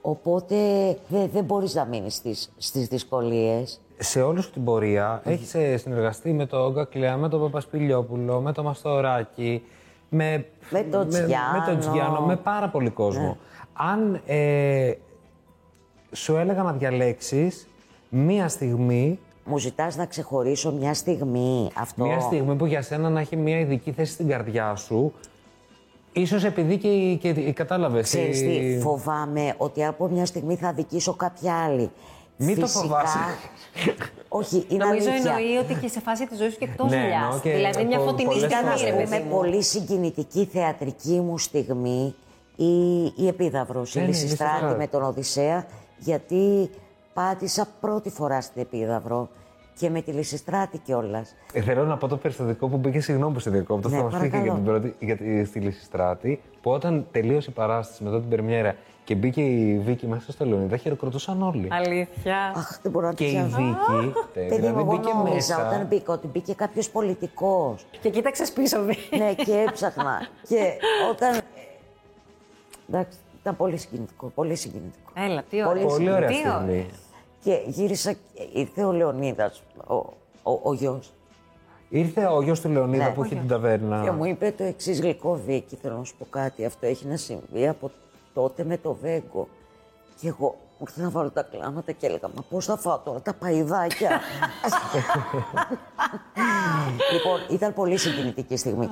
Οπότε 0.00 0.56
δεν 1.08 1.28
δεν 1.32 1.44
μπορείς 1.44 1.74
να 1.74 1.84
μείνεις 1.84 2.14
στις, 2.14 2.52
στις 2.56 2.86
δυσκολίες. 2.86 3.80
Σε 3.98 4.22
όλη 4.22 4.42
σου 4.42 4.50
την 4.50 4.64
πορεία 4.64 5.20
έχεις 5.24 5.48
συνεργαστεί 5.82 6.32
με 6.32 6.46
τον 6.46 6.72
Γκακλέα, 6.72 7.16
με 7.16 7.28
τον 7.28 7.40
Παπασπηλιόπουλο, 7.40 8.40
με 8.40 8.52
τον 8.52 8.64
Μαστοράκη, 8.64 9.62
με, 10.08 10.46
Με 10.70 10.82
τον 10.82 11.06
με, 11.06 11.22
Τζιάνο. 11.22 11.64
τον 11.66 11.78
Τζιάνο, 11.78 12.20
με 12.20 12.36
πάρα 12.36 12.68
πολύ 12.68 12.90
κόσμο. 12.90 13.36
Αν 13.72 14.20
ε, 14.26 14.92
σου 16.12 16.36
έλεγα 16.36 16.62
να 16.62 16.72
διαλέξεις 16.72 17.68
μία 18.08 18.48
στιγμή, 18.48 19.18
Μου 19.44 19.58
ζητάς 19.58 19.96
να 19.96 20.06
ξεχωρίσω 20.06 20.72
μια 20.72 20.94
στιγμή 20.94 21.70
αυτό. 21.74 22.04
μία 22.04 22.20
στιγμή 22.20 22.54
που 22.54 22.66
για 22.66 22.82
σένα 22.82 23.08
να 23.10 23.20
έχει 23.20 23.36
μία 23.36 23.58
ειδική 23.58 23.92
θέση 23.92 24.12
στην 24.12 24.28
καρδιά 24.28 24.74
σου, 24.74 25.12
ίσως 26.12 26.44
επειδή 26.44 26.76
και, 26.78 27.14
και 27.14 27.52
κατάλαβες. 27.52 28.02
Ξέρεις 28.04 28.40
η- 28.40 28.46
τι, 28.74 28.80
φοβάμαι 28.80 29.54
ότι 29.56 29.84
από 29.84 30.08
μια 30.08 30.26
στιγμή 30.26 30.56
θα 30.56 30.72
δικήσω 30.72 31.14
κάποια 31.14 31.54
άλλη. 31.54 31.90
Μην 32.36 32.60
το 32.60 32.66
φοβάσαι. 32.66 33.18
Όχι, 34.28 34.66
είναι 34.68 34.84
Νομίζω 34.84 35.10
αλήθεια. 35.10 35.32
εννοεί 35.32 35.56
ότι 35.56 35.74
και 35.74 35.88
σε 35.88 36.00
φάση 36.00 36.26
της 36.26 36.38
ζωής 36.38 36.52
σου 36.52 36.58
και 36.58 36.64
εκτός 36.64 36.90
Ναι, 36.90 36.96
δουλειάς. 37.00 37.22
εννοώ 37.22 37.40
και 37.40 37.50
Δηλαδή 37.50 37.84
μια 37.84 37.96
από 37.98 38.06
φωτεινή 38.06 38.28
πολλές 38.28 38.42
στιγμή, 38.42 38.64
Ήταν, 38.66 38.78
φορές. 38.78 38.82
ρε 38.94 39.02
ας 39.02 39.08
παιδί 39.10 39.22
πούμε, 39.22 39.30
μου. 39.34 39.36
πολύ 39.40 39.62
συγκινητική 39.62 40.44
θεατρική 40.52 41.20
μου 41.20 41.38
στιγμή 41.38 42.14
η, 42.56 43.02
η 43.16 43.26
Επίδαυρος, 43.28 43.94
η 43.94 43.98
Ναι, 43.98 44.04
ναι, 44.04 44.10
η 44.10 44.12
Λυσιστράτη 44.12 44.50
Λυσιστράτη. 44.52 44.78
με 44.78 44.86
τον 44.86 45.02
Οδυσσέα, 45.02 45.66
γιατί 45.98 46.70
πάτησα 47.14 47.68
πρώτη 47.80 48.10
φορά 48.10 48.40
στην 48.40 48.62
Επίδαυρο 48.62 49.28
και 49.78 49.90
με 49.90 50.00
τη 50.02 50.12
Λυσιστράτη 50.12 50.78
κιόλας. 50.78 51.34
Ε, 51.52 51.60
Θέλω 51.60 51.84
να 51.84 51.96
πω 51.96 52.08
το 52.08 52.16
περιστατικό 52.16 52.68
που 52.68 52.76
μπήκε, 52.76 53.00
συγγνώμη 53.00 53.32
που 53.34 53.40
σε 53.40 53.50
διακόπτω, 53.50 53.88
Ναι, 53.88 53.96
θα 53.96 54.02
μας 54.02 54.12
πει 54.14 54.30
και 54.30 54.36
για 54.36 54.52
παρακαλώ. 54.52 54.54
την 54.54 54.64
πρώτη, 54.64 55.04
για 55.04 55.16
τη, 55.16 55.44
στη 55.44 55.58
Λυσιστράτη, 55.58 56.42
που 56.62 56.70
όταν 56.70 57.06
τελείωσε 57.12 57.50
η 57.50 57.52
παράσταση 57.52 58.04
μετά 58.04 58.20
την 58.20 58.28
Πρεμιέρα 58.28 58.76
και 59.04 59.14
μπήκε 59.14 59.42
η 59.42 59.78
Βίκη 59.78 60.06
μέσα 60.06 60.32
στο 60.32 60.44
Λεωνίδα, 60.44 60.76
χειροκροτούσαν 60.76 61.42
όλοι. 61.42 61.68
Αλήθεια. 61.70 62.52
Αχ, 62.56 62.78
δεν 62.82 62.92
μπορώ 62.92 63.06
να 63.06 63.12
Και 63.14 63.24
το 63.24 63.30
η 63.30 63.32
πιάσω. 63.32 63.56
Βίκη, 63.56 64.12
ε, 64.34 64.40
Παιδί 64.40 64.48
μου, 64.50 64.54
δηλαδή 64.56 64.66
εγώ 64.80 64.84
μπήκε 64.84 65.12
νόμιζα 65.14 65.34
μέσα. 65.34 65.66
όταν 65.68 65.86
μπήκα 65.86 66.12
ότι 66.12 66.26
μπήκε 66.26 66.54
κάποιος 66.54 66.90
πολιτικός. 66.90 67.86
Και 68.00 68.10
κοίταξες 68.10 68.52
πίσω, 68.52 68.82
Βίκυ. 68.82 69.16
ναι, 69.18 69.34
και 69.34 69.64
έψαχνα. 69.68 70.18
και 70.48 70.72
όταν. 71.10 71.40
Εντάξει, 72.88 73.18
ήταν 73.40 73.56
πολύ 73.56 73.76
συγκινητικό. 73.76 74.26
Πολύ 74.34 74.54
συγκινητικό. 74.54 75.10
Έλα, 75.14 75.42
τι 75.50 75.56
ωραία. 75.64 75.72
Πολύ 75.72 75.84
Πολύ 75.86 76.10
ωραία 76.12 76.28
Τι 76.28 76.34
στιγμή. 76.34 76.86
Και 77.44 77.62
γύρισα, 77.66 78.12
και 78.12 78.48
ήρθε 78.52 78.84
ο 78.84 78.92
Λεωνίδας, 78.92 79.62
ο, 79.86 79.94
ο, 80.42 80.60
ο 80.62 80.72
γιος. 80.74 81.12
Ήρθε 81.88 82.26
ο 82.26 82.42
γιος 82.42 82.60
του 82.60 82.68
Λεωνίδα 82.68 83.04
Ναι. 83.04 83.10
που 83.14 83.20
Ο 83.20 83.24
έχει 83.24 83.34
γιος. 83.34 83.46
την 83.46 83.54
ταβέρνα. 83.54 84.02
Και 84.04 84.10
μου 84.10 84.24
είπε 84.24 84.50
το 84.56 84.62
εξής 84.64 85.00
γλυκό 85.00 85.40
Βίκυ, 85.46 85.76
θέλω 85.76 85.96
να 85.96 86.04
σου 86.04 86.14
πω 86.18 86.26
κάτι. 86.30 86.64
Αυτό 86.64 86.86
έχει 86.86 87.06
να 87.06 87.16
συμβεί 87.16 87.68
από 87.68 87.90
τότε 88.34 88.64
με 88.64 88.76
το 88.78 88.94
Βέγκο. 89.02 89.48
Και 90.20 90.28
εγώ 90.28 90.46
μου 90.78 90.86
ήρθε 90.88 91.02
να 91.02 91.10
βάλω 91.10 91.30
τα 91.30 91.42
κλάματα 91.42 91.92
και 91.92 92.06
έλεγα 92.06 92.28
Μα 92.34 92.42
πώς 92.50 92.64
θα 92.64 92.76
φάω 92.76 92.98
τώρα 92.98 93.20
τα 93.20 93.34
παϊδάκια; 93.34 94.10
λοιπόν, 97.12 97.40
ήταν 97.50 97.74
πολύ 97.74 97.96
συγκινητική 97.96 98.56
στιγμή. 98.56 98.88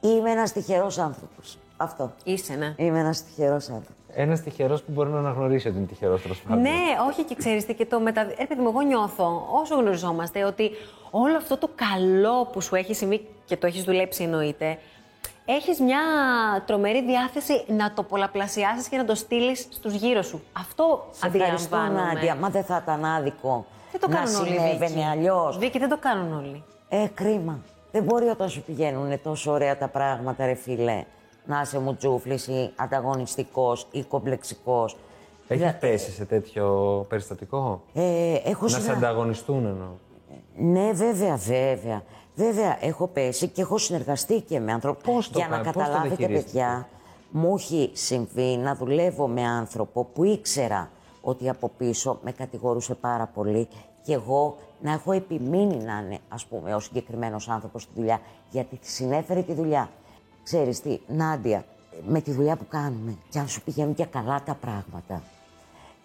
Είμαι 0.00 0.30
ένας 0.30 0.52
τυχερός 0.52 0.98
άνθρωπος. 0.98 1.58
Αυτό. 1.76 2.12
Είσαι, 2.24 2.54
ναι. 2.54 2.74
Είμαι 2.76 2.98
ένας 2.98 3.24
τυχερός 3.24 3.68
άνθρωπος. 3.68 3.94
Ένας 4.14 4.40
τυχερός 4.40 4.82
που 4.82 4.92
μπορεί 4.92 5.10
να 5.10 5.18
αναγνωρίσει 5.18 5.68
ότι 5.68 5.76
είναι 5.76 5.86
τυχερός 5.86 6.22
τέλο 6.22 6.34
πάντων. 6.48 6.62
Ναι, 6.62 6.70
όχι 7.08 7.22
και 7.22 7.34
ξέρεις 7.34 7.66
τι, 7.66 7.74
και 7.74 7.86
το 7.86 8.00
μετα... 8.00 8.20
Ε, 8.20 8.44
παιδί 8.48 8.60
μου, 8.60 8.68
εγώ 8.68 8.80
νιώθω, 8.80 9.48
όσο 9.62 9.74
γνωριζόμαστε, 9.74 10.44
ότι 10.44 10.70
όλο 11.10 11.36
αυτό 11.36 11.56
το 11.56 11.68
καλό 11.74 12.44
που 12.52 12.60
σου 12.60 12.74
έχει 12.74 12.94
συμβεί 12.94 13.26
και 13.44 13.56
το 13.56 13.66
έχεις 13.66 13.82
δουλέψει 13.82 14.22
εννοείται, 14.22 14.78
έχεις 15.44 15.80
μια 15.80 16.00
τρομερή 16.66 17.02
διάθεση 17.04 17.64
να 17.66 17.92
το 17.92 18.02
πολλαπλασιάσεις 18.02 18.88
και 18.88 18.96
να 18.96 19.04
το 19.04 19.14
στείλεις 19.14 19.60
στους 19.70 19.94
γύρω 19.94 20.22
σου. 20.22 20.42
Αυτό 20.52 21.08
Σε 21.10 21.26
ευχαριστώ, 21.26 21.76
αντιλαμβάνομαι. 21.76 22.12
Νάντια. 22.12 22.34
Μα 22.34 22.48
δεν 22.48 22.64
θα 22.64 22.80
ήταν 22.82 23.04
άδικο 23.04 23.66
Δεν 23.90 24.00
το 24.00 24.08
να 24.08 24.16
κάνουν 24.16 24.34
όλοι, 24.34 24.48
συνέβαινε 24.48 24.86
Βίκυ. 24.86 25.04
αλλιώς. 25.04 25.58
Βίκυ, 25.58 25.78
δεν 25.78 25.88
το 25.88 25.98
κάνουν 25.98 26.38
όλοι. 26.38 26.62
Ε, 26.88 27.06
κρίμα. 27.14 27.58
Δεν 27.92 28.02
μπορεί 28.02 28.26
όταν 28.28 28.48
σου 28.48 28.62
πηγαίνουν 28.62 29.22
τόσο 29.22 29.52
ωραία 29.52 29.78
τα 29.78 29.88
πράγματα, 29.88 30.46
ρε 30.46 30.54
φίλε, 30.54 31.04
να 31.46 31.60
είσαι 31.60 31.78
μουτζούφλης 31.78 32.46
ή 32.46 32.72
ανταγωνιστικός 32.76 33.86
ή 33.90 34.02
κομπλεξικός. 34.02 34.96
Έχει 35.48 35.76
πέσει 35.80 36.10
σε 36.10 36.24
τέτοιο 36.24 36.66
περιστατικό; 37.08 37.82
Ε, 37.94 38.34
έχω 38.44 38.62
Να 38.64 38.68
σε 38.68 38.80
συνα- 38.80 38.92
ανταγωνιστούν 38.92 39.66
εννοώ. 39.66 39.88
Ναι, 40.56 40.92
βέβαια, 40.92 41.36
βέβαια. 41.36 42.02
Βέβαια, 42.34 42.76
έχω 42.80 43.06
πέσει 43.06 43.48
και 43.48 43.60
έχω 43.60 43.78
συνεργαστεί 43.78 44.40
και 44.40 44.60
με 44.60 44.72
ανθρώπους. 44.72 45.02
Πώς 45.14 45.30
το 45.30 45.38
Για 45.38 45.48
να 45.48 45.56
κα- 45.56 45.62
πώς 45.62 45.72
το 45.72 45.78
καταλάβετε, 45.78 46.14
διαχειρίστηκε; 46.14 46.52
παιδιά, 46.52 46.88
μου 47.30 47.54
έχει 47.54 47.90
συμβεί 47.94 48.56
να 48.56 48.74
δουλεύω 48.74 49.26
με 49.28 49.42
άνθρωπο 49.42 50.04
που 50.04 50.24
ήξερα 50.24 50.90
ότι 51.20 51.48
από 51.48 51.70
πίσω 51.78 52.18
με 52.22 52.32
κατηγορούσε 52.32 52.94
πάρα 52.94 53.26
πολύ 53.34 53.68
και 54.02 54.12
εγώ 54.12 54.56
να 54.80 54.92
έχω 54.92 55.12
επιμείνει 55.12 55.76
να 55.76 56.02
είναι, 56.06 56.18
ας 56.28 56.44
πούμε, 56.44 56.74
ο 56.74 56.80
συγκεκριμένος 56.80 57.48
άνθρωπος 57.48 57.82
στη 57.82 57.92
δουλειά, 57.96 58.20
γιατί 58.50 58.76
της 58.76 58.92
συνέφερε 58.92 59.42
τη 59.42 59.52
δουλειά. 59.52 59.88
Ξέρεις 60.44 60.80
τι, 60.80 60.98
Νάντια, 61.06 61.64
με 62.06 62.20
τη 62.20 62.32
δουλειά 62.32 62.56
που 62.56 62.66
κάνουμε, 62.68 63.16
και 63.30 63.38
αν 63.38 63.48
σου 63.48 63.62
πηγαίνουν 63.62 63.94
και 63.94 64.04
καλά 64.04 64.42
τα 64.44 64.54
πράγματα, 64.54 65.22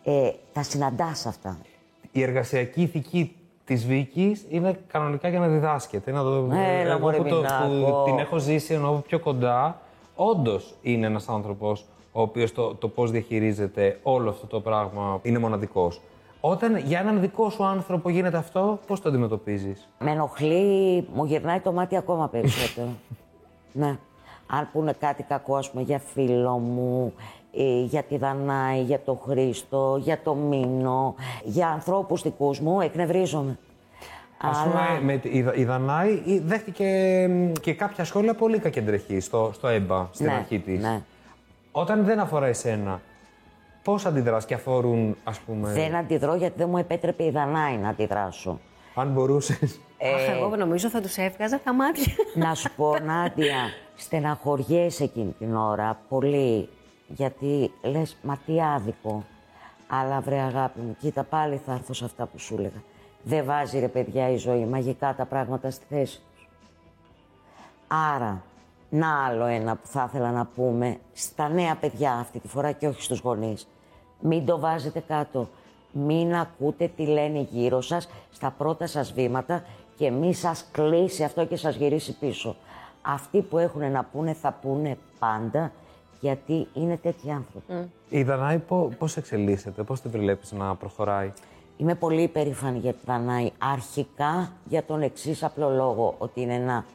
ε, 0.03 0.31
τα 0.53 0.63
συναντάς 0.63 1.25
αυτά. 1.25 1.57
Η 2.11 2.21
εργασιακή 2.21 2.81
ηθική 2.81 3.35
της 3.65 3.85
Βίκης 3.85 4.45
είναι 4.49 4.79
κανονικά 4.87 5.29
για 5.29 5.39
να 5.39 5.47
διδάσκεται. 5.47 6.11
Να 6.11 6.23
το... 6.23 6.49
Έλα, 6.51 6.91
εγώ 6.91 6.99
μωρέ, 6.99 7.17
που, 7.17 7.23
το, 7.23 7.35
Μινάκο. 7.35 7.91
που 7.91 8.03
την 8.05 8.19
έχω 8.19 8.37
ζήσει 8.37 8.73
ενώ 8.73 9.03
πιο 9.07 9.19
κοντά, 9.19 9.81
όντως 10.15 10.75
είναι 10.81 11.05
ένας 11.05 11.29
άνθρωπος 11.29 11.85
ο 12.11 12.21
οποίος 12.21 12.51
το, 12.51 12.75
το 12.75 12.87
πώς 12.87 13.11
διαχειρίζεται 13.11 13.99
όλο 14.03 14.29
αυτό 14.29 14.47
το 14.47 14.61
πράγμα 14.61 15.19
είναι 15.21 15.39
μοναδικός. 15.39 16.01
Όταν 16.39 16.77
για 16.77 16.99
έναν 16.99 17.19
δικό 17.19 17.49
σου 17.49 17.65
άνθρωπο 17.65 18.09
γίνεται 18.09 18.37
αυτό, 18.37 18.79
πώς 18.87 19.01
το 19.01 19.09
αντιμετωπίζεις; 19.09 19.89
Με 19.99 20.11
ενοχλεί, 20.11 21.07
μου 21.13 21.25
γυρνάει 21.25 21.59
το 21.59 21.71
μάτι 21.71 21.97
ακόμα 21.97 22.27
περισσότερο. 22.27 22.87
ναι. 23.71 23.97
Αν 24.47 24.69
πούνε 24.71 24.93
κάτι 24.99 25.23
κακό, 25.23 25.55
ας 25.55 25.69
πούμε, 25.71 25.83
για 25.83 25.99
φίλο 26.13 26.57
μου, 26.57 27.13
ε, 27.53 27.81
για 27.81 28.03
τη 28.03 28.17
Δανάη, 28.17 28.81
για 28.81 28.99
το 29.05 29.13
Χρήστο, 29.27 29.97
για 30.01 30.19
το 30.23 30.33
Μίνο, 30.35 31.15
για 31.43 31.67
ανθρώπους 31.67 32.21
δικούς 32.21 32.59
μου, 32.59 32.81
εκνευρίζομαι. 32.81 33.57
Α 34.41 34.49
πούμε, 34.63 34.99
με, 35.13 35.17
τη- 35.17 35.29
η, 35.29 35.41
Δα- 35.41 35.53
η 35.55 35.63
Δανάη 35.65 36.21
η- 36.25 36.39
δέχτηκε 36.45 36.85
μ, 37.29 37.51
και 37.61 37.73
κάποια 37.73 38.03
σχόλια 38.03 38.33
πολύ 38.33 38.59
κακεντρεχή 38.59 39.19
στο, 39.19 39.51
στο 39.53 39.67
ΕΜΠΑ 39.67 40.09
στην 40.11 40.25
ναι, 40.25 40.33
αρχή 40.33 40.59
της. 40.59 40.81
ναι. 40.81 41.01
Όταν 41.71 42.03
δεν 42.03 42.19
αφορά 42.19 42.45
εσένα, 42.45 43.01
πώς 43.83 44.05
αντιδράς 44.05 44.45
και 44.45 44.53
αφορούν, 44.53 45.17
ας 45.23 45.39
πούμε. 45.39 45.71
Δεν 45.71 45.95
αντιδρώ 45.95 46.35
γιατί 46.35 46.53
δεν 46.57 46.69
μου 46.69 46.77
επέτρεπε 46.77 47.23
η 47.23 47.29
Δανάη 47.29 47.77
να 47.77 47.89
αντιδράσω. 47.89 48.59
Αν 48.95 49.07
μπορούσες. 49.07 49.79
Αχ, 50.15 50.35
εγώ 50.41 50.55
νομίζω 50.55 50.89
θα 50.89 51.01
τους 51.01 51.15
έβγαζα 51.17 51.59
τα 51.63 51.73
μάτια. 51.73 52.13
Να 52.35 52.53
σου 52.53 52.69
πω, 52.75 52.95
Νάντια, 52.99 53.55
στεναχωριέσαι 53.97 55.03
εκείνη 55.03 55.31
την 55.31 55.55
ώρα 55.55 55.99
πολύ, 56.09 56.69
γιατί 57.07 57.71
λες, 57.81 58.17
μα 58.21 58.37
τι 58.45 58.61
άδικο. 58.61 59.23
Αλλά 59.87 60.21
βρε 60.21 60.39
αγάπη 60.39 60.79
μου, 60.79 60.95
κοίτα 60.99 61.23
πάλι 61.23 61.61
θα 61.65 61.73
έρθω 61.73 61.93
σε 61.93 62.05
αυτά 62.05 62.25
που 62.25 62.39
σου 62.39 62.55
έλεγα. 62.57 62.83
Δεν 63.23 63.45
βάζει 63.45 63.79
ρε 63.79 63.87
παιδιά 63.87 64.29
η 64.29 64.37
ζωή 64.37 64.65
μαγικά 64.65 65.15
τα 65.15 65.25
πράγματα 65.25 65.71
στη 65.71 65.85
θέση 65.89 66.19
τους. 66.33 66.47
Άρα, 67.87 68.43
να 68.89 69.25
άλλο 69.25 69.45
ένα 69.45 69.75
που 69.75 69.87
θα 69.87 70.05
ήθελα 70.09 70.31
να 70.31 70.45
πούμε 70.45 70.97
στα 71.13 71.49
νέα 71.49 71.75
παιδιά 71.75 72.13
αυτή 72.13 72.39
τη 72.39 72.47
φορά 72.47 72.71
και 72.71 72.87
όχι 72.87 73.01
στους 73.01 73.19
γονείς. 73.19 73.67
Μην 74.19 74.45
το 74.45 74.59
βάζετε 74.59 74.99
κάτω. 75.07 75.47
Μην 75.91 76.35
ακούτε 76.35 76.91
τι 76.95 77.05
λένε 77.05 77.47
γύρω 77.51 77.81
σας 77.81 78.09
στα 78.31 78.53
πρώτα 78.57 78.87
σας 78.87 79.13
βήματα 79.13 79.63
και 79.95 80.11
μη 80.11 80.33
σας 80.33 80.65
κλείσει 80.71 81.23
αυτό 81.23 81.45
και 81.45 81.55
σας 81.55 81.75
γυρίσει 81.75 82.17
πίσω. 82.17 82.55
Αυτοί 83.09 83.41
που 83.41 83.57
έχουν 83.57 83.91
να 83.91 84.03
πούνε 84.03 84.33
θα 84.33 84.51
πούνε 84.61 84.97
πάντα 85.19 85.71
γιατί 86.19 86.67
είναι 86.73 86.97
τέτοιοι 86.97 87.31
άνθρωποι. 87.31 87.91
Η 88.09 88.23
Δανάη 88.23 88.61
πώς 88.97 89.17
εξελίσσεται, 89.17 89.83
πώς 89.83 90.01
την 90.01 90.11
βλέπεις 90.11 90.51
να 90.51 90.75
προχωράει; 90.75 91.31
Είμαι 91.77 91.95
πολύ 91.95 92.21
υπερήφανη 92.21 92.79
για 92.79 92.93
τη 92.93 92.99
Δανάη. 93.05 93.51
Αρχικά 93.57 94.51
για 94.65 94.83
τον 94.83 95.01
εξής 95.01 95.43
απλό 95.43 95.69
λόγο, 95.69 96.15
ότι 96.17 96.41
είναι 96.41 96.53
ένα 96.53 96.85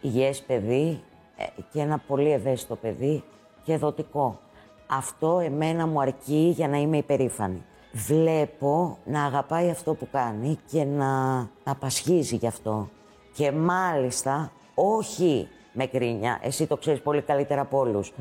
υγιές 0.00 0.42
παιδί 0.42 1.00
ε, 1.36 1.44
και 1.72 1.80
ένα 1.80 1.98
πολύ 2.06 2.32
ευαίσθητο 2.32 2.76
παιδί 2.76 3.22
και 3.64 3.76
δοτικό. 3.76 4.38
Αυτό 4.86 5.38
εμένα 5.38 5.86
μου 5.86 6.00
αρκεί 6.00 6.52
για 6.54 6.68
να 6.68 6.76
είμαι 6.76 6.96
υπερήφανη. 6.96 7.62
Βλέπω 7.92 8.98
να 9.04 9.24
αγαπάει 9.24 9.70
αυτό 9.70 9.94
που 9.94 10.08
κάνει 10.12 10.58
και 10.70 10.84
να 10.84 11.36
να 11.64 11.74
πασχίζει 11.78 12.36
γι' 12.36 12.46
αυτό. 12.46 12.88
Και 13.34 13.52
μάλιστα, 13.52 14.52
όχι 14.74 15.48
με 15.72 15.86
κρίνια, 15.86 16.38
εσύ 16.42 16.66
το 16.66 16.76
ξέρεις 16.76 17.00
πολύ 17.00 17.22
καλύτερα 17.22 17.60
από 17.60 17.78
όλους, 17.78 18.12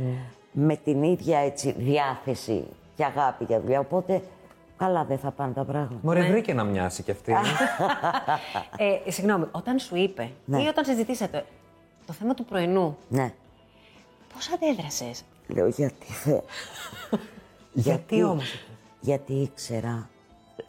με 0.51 0.75
την 0.75 1.03
ίδια 1.03 1.39
έτσι 1.39 1.71
διάθεση 1.77 2.63
και 2.95 3.05
αγάπη 3.05 3.43
για 3.43 3.61
δουλειά. 3.61 3.79
Οπότε, 3.79 4.21
καλά 4.77 5.03
δεν 5.03 5.17
θα 5.17 5.31
πάνε 5.31 5.53
τα 5.53 5.63
πράγματα. 5.63 5.99
Μωρέ, 6.01 6.21
βρήκε 6.29 6.53
να 6.53 6.63
μοιάσει 6.63 7.03
κι 7.03 7.11
αυτή. 7.11 7.33
ε, 9.05 9.11
συγγνώμη, 9.11 9.45
όταν 9.51 9.79
σου 9.79 9.95
είπε 9.95 10.31
Ναι. 10.45 10.61
ή 10.61 10.67
όταν 10.67 10.85
συζητήσατε 10.85 11.45
το 12.05 12.13
θέμα 12.13 12.33
του 12.33 12.45
πρωινού, 12.45 12.97
Ναι. 13.09 13.33
πώς 14.33 14.49
αντέδρασες; 14.53 15.23
Λέω 15.47 15.67
γιατί 15.67 16.05
θε. 16.05 16.39
Γιατί 17.73 18.23
όμως. 18.23 18.53
Γιατί 18.99 19.33
ήξερα, 19.33 20.09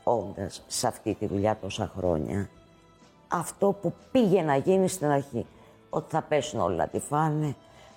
όντας 0.02 0.62
σε 0.66 0.86
αυτή 0.86 1.14
τη 1.14 1.26
δουλειά 1.26 1.56
τόσα 1.60 1.92
χρόνια, 1.96 2.48
αυτό 3.28 3.72
που 3.82 3.94
πήγε 4.12 4.42
να 4.42 4.56
γίνει 4.56 4.88
στην 4.88 5.06
αρχή. 5.10 5.46
Ότι 5.94 6.06
θα 6.08 6.22
πέσουν 6.22 6.60
όλα 6.60 6.74
να 6.74 6.86
τη 6.88 6.98
φάνε, 6.98 7.56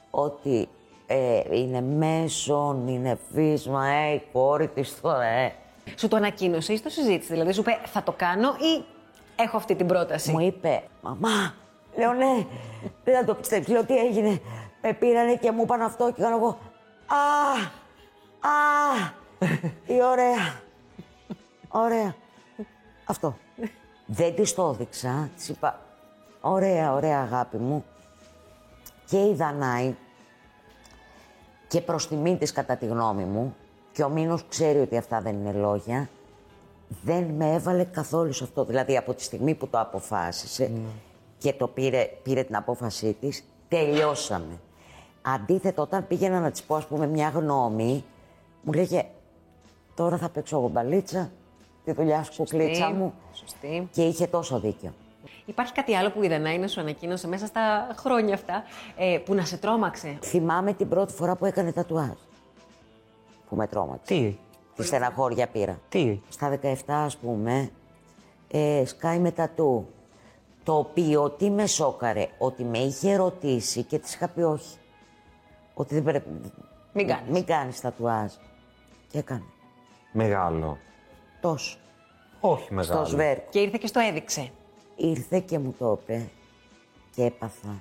ότι 0.09 0.67
ε, 1.07 1.41
είναι 1.51 1.81
μέσον, 1.81 2.87
είναι 2.87 3.19
βίσμα, 3.31 3.87
ε, 3.87 4.13
η 4.13 4.23
κόρη 4.31 4.67
της 4.67 5.01
τώρα, 5.01 5.23
ε. 5.23 5.53
Σου 5.95 6.07
το 6.07 6.15
ανακοίνωσε 6.15 6.73
ή 6.73 6.79
το 6.79 6.89
συζήτησε, 6.89 7.33
δηλαδή 7.33 7.51
σου 7.51 7.59
είπε 7.59 7.79
θα 7.85 8.03
το 8.03 8.11
κάνω 8.11 8.49
ή 8.49 8.83
έχω 9.35 9.57
αυτή 9.57 9.75
την 9.75 9.87
πρόταση. 9.87 10.31
Μου 10.31 10.39
είπε, 10.39 10.83
μαμά, 11.01 11.55
λέω 11.97 12.13
ναι, 12.13 12.45
δεν 13.03 13.15
θα 13.15 13.23
το 13.23 13.35
πιστέψεις, 13.35 13.73
λέω 13.73 13.83
τι 13.83 13.97
έγινε. 13.97 14.41
Με 14.81 14.93
πήρανε 14.93 15.35
και 15.35 15.51
μου 15.51 15.61
είπαν 15.61 15.81
αυτό 15.81 16.11
και 16.11 16.21
κάνω 16.21 16.35
εγώ, 16.35 16.57
α, 17.07 17.17
α, 18.49 19.11
τι 19.87 19.93
ωραία, 20.03 20.61
ωραία. 21.69 22.15
Αυτό. 23.05 23.37
Δεν 24.05 24.35
της 24.35 24.53
το 24.53 24.69
έδειξα, 24.73 25.29
της 25.35 25.49
είπα, 25.49 25.79
ωραία, 26.41 26.93
ωραία 26.93 27.19
αγάπη 27.19 27.57
μου. 27.57 27.85
Και 29.05 29.17
η 29.17 29.33
Δανάη, 29.33 29.95
και 31.67 31.81
προς 31.81 32.07
τιμή 32.07 32.37
της 32.37 32.51
κατά 32.51 32.75
τη 32.75 32.85
γνώμη 32.85 33.23
μου, 33.23 33.55
και 33.91 34.03
ο 34.03 34.09
Μήνος 34.09 34.45
ξέρει 34.49 34.79
ότι 34.79 34.97
αυτά 34.97 35.21
δεν 35.21 35.33
είναι 35.35 35.51
λόγια, 35.51 36.09
δεν 37.03 37.23
με 37.23 37.53
έβαλε 37.53 37.83
καθόλου 37.83 38.33
σε 38.33 38.43
αυτό. 38.43 38.65
Δηλαδή 38.65 38.97
από 38.97 39.13
τη 39.13 39.23
στιγμή 39.23 39.55
που 39.55 39.67
το 39.67 39.79
αποφάσισε 39.79 40.71
και 41.37 41.53
το 41.53 41.67
πήρε, 41.67 42.09
πήρε 42.23 42.43
την 42.43 42.55
απόφασή 42.55 43.13
της, 43.13 43.43
τελειώσαμε. 43.67 44.59
Αντίθετα, 45.21 45.81
όταν 45.81 46.07
πήγαινα 46.07 46.39
να 46.39 46.51
της 46.51 46.63
πω, 46.63 46.75
ας 46.75 46.85
πούμε, 46.85 47.07
μια 47.07 47.29
γνώμη, 47.29 48.03
μου 48.61 48.73
λέγε 48.73 49.05
τώρα 49.95 50.17
θα 50.17 50.29
παίξω 50.29 50.57
εγώ 50.57 50.67
μπαλίτσα, 50.67 51.31
τη 51.85 51.91
δουλειά 51.91 52.23
σου 52.23 52.31
κουκλίτσα 52.35 52.89
μου. 52.89 53.13
Σωστή. 53.33 53.87
Και 53.91 54.03
είχε 54.03 54.27
τόσο 54.27 54.59
δίκιο. 54.59 54.93
Υπάρχει 55.47 55.73
κάτι 55.73 55.95
άλλο 55.95 56.11
που 56.11 56.23
η 56.23 56.27
Δανάη 56.27 56.57
να 56.57 56.67
σου 56.67 56.79
ανακοίνωσε 56.79 57.27
μέσα 57.27 57.45
στα 57.45 57.87
χρόνια 57.97 58.33
αυτά 58.33 58.63
ε, 58.97 59.19
που 59.25 59.33
να 59.33 59.45
σε 59.45 59.57
τρόμαξε. 59.57 60.17
Θυμάμαι 60.21 60.73
την 60.73 60.89
πρώτη 60.89 61.13
φορά 61.13 61.35
που 61.35 61.45
έκανε 61.45 61.71
τατουάζ. 61.71 62.17
Που 63.49 63.55
με 63.55 63.67
τρόμαξε. 63.67 64.13
Τι, 64.13 64.37
Τη 64.75 64.83
στεναχώρια 64.83 65.47
πήρα. 65.47 65.79
τι; 65.89 66.19
Στα 66.29 66.59
17, 66.63 66.73
ας 66.87 67.17
πούμε, 67.17 67.69
ε, 68.51 68.83
σκάει 68.85 69.19
με 69.19 69.31
τατού. 69.31 69.87
Το 70.63 70.77
οποίο 70.77 71.29
τι 71.29 71.49
με 71.49 71.65
σόκαρε, 71.65 72.27
ότι 72.37 72.63
με 72.63 72.77
είχε 72.77 73.15
ρωτήσει 73.15 73.83
και 73.83 73.99
της 73.99 74.13
είχα 74.13 74.27
πει 74.27 74.41
όχι. 74.41 74.77
Ότι 75.73 75.93
δεν 75.93 76.03
πρέπει. 76.03 76.29
Μην 76.93 77.07
κάνεις. 77.07 77.31
Μην 77.31 77.45
κάνεις 77.45 77.81
τατουάζ. 77.81 78.31
Και 79.11 79.17
έκανε. 79.17 79.43
Μεγάλο. 80.11 80.77
Τόσο. 81.41 81.77
Όχι 82.39 82.73
μεγάλο. 82.73 83.05
Στο 83.05 83.15
σβέρκο. 83.15 83.47
Και 83.49 83.59
ήρθε 83.59 83.77
και 83.79 83.87
στο 83.87 83.99
έδειξε. 83.99 84.51
Ήρθε 84.97 85.39
και 85.39 85.59
μου 85.59 85.75
το 85.79 85.99
είπε 86.01 86.29
και 87.15 87.23
έπαθα 87.23 87.75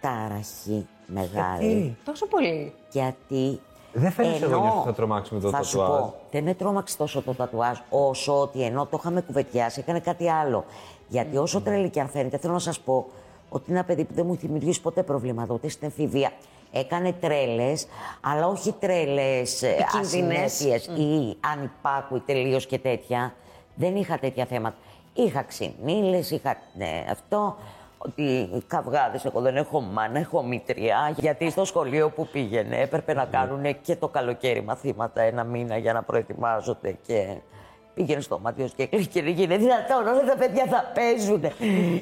ταραχή 0.00 0.86
μεγάλη. 1.06 1.66
Γιατί; 1.72 1.96
Τόσο 2.04 2.26
πολύ. 2.26 2.72
Γιατί. 2.90 3.60
Δεν 3.92 4.12
φαίνεσαι 4.12 4.44
ενώ- 4.44 4.54
εγώ 4.56 4.74
ότι 4.76 4.86
θα 4.86 4.94
τρομάξει 4.94 5.34
με 5.34 5.40
το 5.40 5.50
θα 5.50 5.62
σου 5.62 5.78
τατουάζ. 5.78 6.00
πω, 6.00 6.14
δεν 6.30 6.42
με 6.44 6.54
τρόμαξε 6.54 6.96
τόσο 6.96 7.22
το 7.22 7.34
τατουάζ, 7.34 7.78
όσο 7.90 8.40
ότι 8.40 8.62
ενώ 8.62 8.86
το 8.86 8.96
είχαμε 9.00 9.20
κουβεντιάσει, 9.20 9.80
έκανε 9.80 10.00
κάτι 10.00 10.30
άλλο. 10.30 10.64
Γιατί 11.08 11.36
όσο 11.36 11.60
τρελή 11.60 11.90
και 11.90 12.00
αν 12.00 12.08
φαίνεται, 12.08 12.38
θέλω 12.38 12.52
να 12.52 12.58
σας 12.58 12.80
πω 12.80 13.06
ότι 13.48 13.64
είναι 13.70 13.78
ένα 13.78 13.86
παιδί 13.86 14.04
που 14.04 14.14
δεν 14.14 14.26
μου 14.26 14.32
έχει 14.32 14.46
δημιουργήσει 14.46 14.80
ποτέ 14.80 15.02
προβλήματα, 15.02 15.54
ούτε 15.54 15.68
στην 15.68 15.88
εφηβεία. 15.88 16.32
Έκανε 16.72 17.12
τρέλες, 17.12 17.86
αλλά 18.20 18.46
όχι 18.48 18.72
τρέλες 18.72 19.62
Επικίνδυνες. 19.62 20.52
ασυνέπειες 20.52 20.86
ή 20.86 21.36
ανυπάκουοι 21.40 22.20
τελείως 22.20 22.66
και 22.66 22.78
τέτοια. 22.78 23.34
Δεν 23.74 23.96
είχα 23.96 24.18
τέτοια 24.18 24.44
θέματα. 24.46 24.76
Είχα 25.14 25.42
ξυνήλε, 25.42 26.16
είχα 26.16 26.56
ναι, 26.74 27.04
αυτό. 27.10 27.56
Ότι 27.98 28.48
καυγάδε, 28.66 29.20
εγώ 29.24 29.40
δεν 29.40 29.56
έχω 29.56 29.80
μάνα, 29.80 30.18
έχω 30.18 30.42
μητριά. 30.42 31.14
Γιατί 31.16 31.50
στο 31.50 31.64
σχολείο 31.64 32.10
που 32.10 32.26
πήγαινε 32.26 32.80
έπρεπε 32.80 33.14
να 33.14 33.24
κάνουν 33.24 33.80
και 33.80 33.96
το 33.96 34.08
καλοκαίρι 34.08 34.62
μαθήματα 34.62 35.22
ένα 35.22 35.44
μήνα 35.44 35.76
για 35.76 35.92
να 35.92 36.02
προετοιμάζονται. 36.02 36.96
Και 37.06 37.36
πήγαινε 37.94 38.20
στο 38.20 38.38
μάτιο 38.38 38.68
και 38.76 38.82
έκλειγε 38.82 39.08
και 39.08 39.22
λέγε 39.22 39.42
Είναι 39.42 39.56
δυνατόν, 39.56 40.06
όλα 40.06 40.24
τα 40.24 40.36
παιδιά 40.36 40.64
θα 40.66 40.92
παίζουν. 40.94 41.40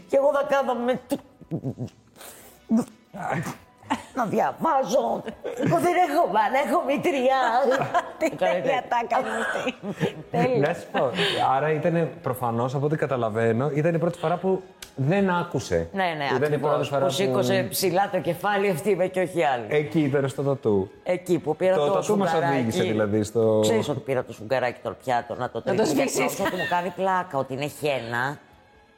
και 0.09 0.17
εγώ 0.17 0.31
θα 0.33 0.47
κάθομαι. 0.49 1.01
Να 4.15 4.25
διαβάζω. 4.25 5.23
Εγώ 5.65 5.77
δεν 5.87 5.95
έχω 6.09 6.27
μάνα, 6.27 6.59
έχω 6.67 6.83
μητριά. 6.87 7.43
Τέλεια 8.37 8.83
τα 8.89 8.99
έκανε 9.05 9.29
αυτή. 9.41 9.75
Τέλεια. 10.31 10.69
Να 10.69 10.75
σου 10.75 10.87
πω. 10.93 11.11
Άρα 11.57 11.71
ήταν 11.73 12.09
προφανώς 12.23 12.75
από 12.75 12.87
ό,τι 12.87 12.97
καταλαβαίνω, 12.97 13.71
ήταν 13.75 13.95
η 13.95 13.99
πρώτη 13.99 14.19
φορά 14.19 14.37
που 14.37 14.63
δεν 14.97 15.31
άκουσε. 15.31 15.89
Ναι, 15.93 16.05
ναι, 16.17 16.25
Ήταν 16.37 16.53
η 16.53 16.59
πρώτη 16.59 16.67
ακριβώς. 16.67 16.89
φορά 16.89 17.05
Που 17.05 17.11
σήκωσε 17.11 17.67
ψηλά 17.71 18.09
το 18.13 18.19
κεφάλι 18.21 18.69
αυτή 18.69 18.91
είμαι 18.91 19.07
και 19.07 19.21
όχι 19.21 19.45
άλλη. 19.45 19.67
Εκεί 19.69 20.01
ήταν 20.01 20.29
στο 20.29 20.43
τατού. 20.43 20.91
Εκεί 21.03 21.39
που 21.39 21.57
πήρα 21.57 21.75
Το 21.77 21.87
το, 21.87 21.93
τατού 21.93 22.17
μας 22.17 22.29
σφουγγαράκι. 22.29 22.59
οδήγησε, 22.59 22.83
δηλαδή, 22.83 23.23
στο- 23.23 23.59
Ξέρεις 23.63 23.89
ότι 23.89 24.01
πήρα 24.01 24.25
το 24.25 24.33
σφουγγαράκι 24.33 24.81
το 24.83 24.95
πιάτο 25.05 25.35
να 25.35 25.51
το 25.51 25.63
το 25.63 25.71
τρίξω. 25.71 25.85
σβήσεις. 25.85 26.15
Γιατί 26.17 26.23
νόμιζα 26.33 26.43
ότι 26.47 26.57
μου 26.57 26.67
κάνει 26.71 26.93
πλάκα 26.97 27.39
ότι 27.39 27.53
είναι 27.53 27.67
χένα. 27.81 28.39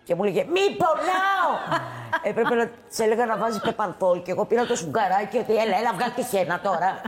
Και 0.04 0.14
μου 0.14 0.22
λέγε 0.22 0.44
Μη 0.44 0.60
πονάω! 0.76 1.80
Έπρεπε 2.30 2.54
να 2.54 2.66
τη 2.66 3.02
έλεγα 3.02 3.26
να 3.26 3.36
βάζεις 3.36 3.60
πεπανθόλ 3.60 4.22
και 4.22 4.30
εγώ 4.30 4.44
πήρα 4.44 4.66
το 4.66 4.76
σφουγγαράκι 4.76 5.38
ότι 5.38 5.52
έλα, 5.52 5.78
έλα, 5.78 5.92
βγάλει 5.94 6.12
τη 6.12 6.22
χένα 6.22 6.60
τώρα. 6.60 7.00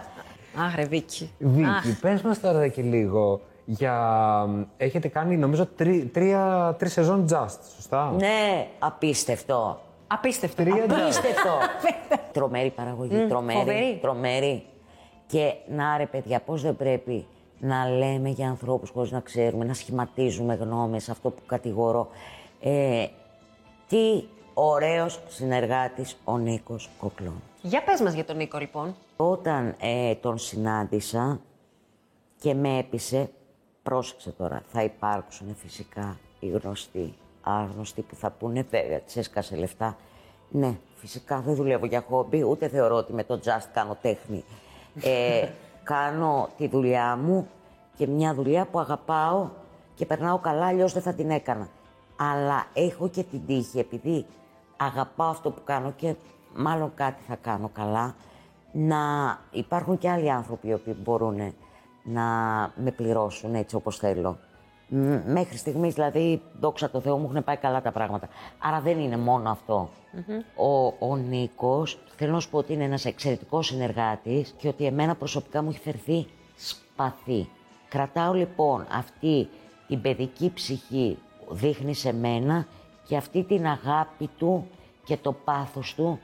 Αχ, 0.67 0.75
ρε 0.75 0.85
Βίκη. 0.85 1.31
Βίκυ, 1.39 1.99
πες 2.01 2.23
μας 2.23 2.41
τώρα 2.41 2.69
και 2.69 2.83
λίγο 2.83 3.41
για... 3.65 4.49
Έχετε 4.77 5.09
κάνει, 5.09 5.37
νομίζω, 5.37 5.67
τρι, 5.67 6.11
τρία, 6.13 6.75
τρεις 6.79 6.93
σεζόν 6.93 7.27
just, 7.31 7.59
σωστά; 7.75 8.13
ναι, 8.17 8.67
απίστευτο. 8.79 9.81
Απίστευτο. 10.07 10.63
Τρία 10.63 10.85
Απίστευτο. 10.85 11.59
τρομερή 12.33 12.71
παραγωγή, 12.71 13.27
τρομερή, 13.29 13.59
φοβερή. 13.59 13.99
τρομερή. 14.03 14.65
Και 15.27 15.55
να 15.69 15.97
ρε 15.97 16.07
παιδιά, 16.07 16.41
πώς 16.41 16.63
δεν 16.63 16.77
πρέπει 16.77 17.27
να 17.59 17.89
λέμε 17.89 18.29
για 18.29 18.49
ανθρώπους 18.49 18.91
χωρίς 18.91 19.11
να 19.11 19.21
ξέρουμε, 19.21 19.65
να 19.65 19.75
σχηματίζουμε 19.75 20.55
γνώμες, 20.55 21.09
αυτό 21.09 21.31
που 21.31 21.43
κατηγορώ. 21.47 22.09
Ε, 22.61 23.07
τι 23.89 24.25
ωραίος 24.55 25.21
συνεργάτης 25.29 26.17
ο 26.25 26.39
Νίκος 26.39 26.91
Κοκλών. 26.99 27.43
Για 27.63 27.83
πες 27.83 28.01
μας 28.01 28.15
για 28.15 28.25
τον 28.25 28.37
Νίκο, 28.37 28.59
λοιπόν. 28.59 28.95
Όταν 29.17 29.75
ε, 29.81 30.15
τον 30.15 30.39
συνάντησα 30.39 31.41
και 32.41 32.55
με 32.55 32.79
έπεισε, 32.79 33.31
πρόσεξε 33.83 34.31
τώρα, 34.31 34.63
θα 34.73 34.83
υπάρξουν 34.83 35.57
φυσικά 35.57 36.19
οι 36.41 36.49
γνωστοί, 36.49 37.15
άγνωστοι 37.43 38.03
που 38.03 38.15
θα 38.15 38.31
πούνε 38.31 38.67
βέβαια, 38.71 39.01
της 39.01 39.17
έσκασε 39.17 39.57
λεφτά. 39.57 39.97
Ναι, 40.51 40.79
φυσικά 40.97 41.41
δεν 41.41 41.55
δουλεύω 41.55 41.87
για 41.87 42.05
χόμπι, 42.09 42.43
ούτε 42.43 42.69
θεωρώ 42.69 42.97
ότι 42.97 43.13
με 43.13 43.25
το 43.25 43.41
just 43.45 43.69
κάνω 43.73 43.97
τέχνη. 44.03 44.45
Ε, 45.03 45.49
κάνω 45.83 46.49
τη 46.57 46.69
δουλειά 46.69 47.17
μου 47.17 47.49
και 47.97 48.07
μια 48.07 48.35
δουλειά 48.35 48.67
που 48.67 48.79
αγαπάω 48.79 49.49
και 49.95 50.07
περνάω 50.07 50.39
καλά, 50.39 50.67
αλλιώς 50.67 50.93
δεν 50.93 51.03
θα 51.03 51.13
την 51.13 51.31
έκανα. 51.31 51.69
Αλλά 52.17 52.67
έχω 52.73 53.09
και 53.09 53.23
την 53.23 53.47
τύχη, 53.47 53.79
επειδή 53.79 54.27
αγαπάω 54.77 55.29
αυτό 55.29 55.51
που 55.51 55.61
κάνω 55.65 55.93
και 55.97 56.15
μάλλον 56.55 56.93
κάτι 56.95 57.23
θα 57.23 57.37
κάνω 57.37 57.69
καλά, 57.69 58.15
να 58.73 58.99
υπάρχουν 59.51 59.99
και 59.99 60.11
άλλοι 60.11 60.31
άνθρωποι 60.31 60.69
οι 60.69 60.73
οποίοι 60.73 60.97
μπορούν 61.03 61.55
να 62.03 62.25
με 62.77 62.91
πληρώσουν 62.91 63.55
έτσι 63.55 63.77
όπως 63.77 63.97
θέλω. 63.97 64.39
Μ, 64.89 65.17
Μέχρι 65.27 65.57
στιγμής, 65.57 65.95
δηλαδή, 65.95 66.43
δόξα 66.61 66.91
τω 66.91 67.01
Θεώ, 67.01 67.17
μου 67.17 67.29
έχουν 67.31 67.45
πάει 67.45 67.57
καλά 67.57 67.83
τα 67.83 67.93
πράγματα. 67.93 68.29
Άρα 68.59 68.81
δεν 68.81 68.99
είναι 68.99 69.17
μόνο 69.17 69.51
αυτό. 69.51 69.91
Ο, 70.57 70.87
ο 71.09 71.17
Νίκος, 71.17 71.99
θέλω 72.17 72.33
να 72.33 72.41
σου 72.41 72.51
πω 72.51 72.59
ότι 72.59 72.73
είναι 72.73 72.85
ένας 72.85 73.05
εξαιρετικός 73.05 73.67
συνεργάτης 73.67 74.55
και 74.59 74.69
ότι 74.69 74.85
εμένα 74.85 75.15
προσωπικά 75.15 75.63
μου 75.63 75.69
έχει 75.69 75.79
φερθεί 75.79 76.27
σπαθί. 76.57 77.49
Κρατάω 77.89 78.33
λοιπόν 78.33 78.87
αυτή 78.93 79.49
την 79.87 80.01
παιδική 80.01 80.53
ψυχή 80.55 81.19
που 81.19 81.26
δείχνει 81.49 81.95
σε 81.95 82.13
μένα 82.13 82.67
και 83.05 83.17
αυτή 83.17 83.43
την 83.43 83.67
αγάπη 83.67 84.31
του 84.39 84.69
και 85.05 85.17
το 85.17 85.33
πάθος 85.33 85.95
του 85.95 86.21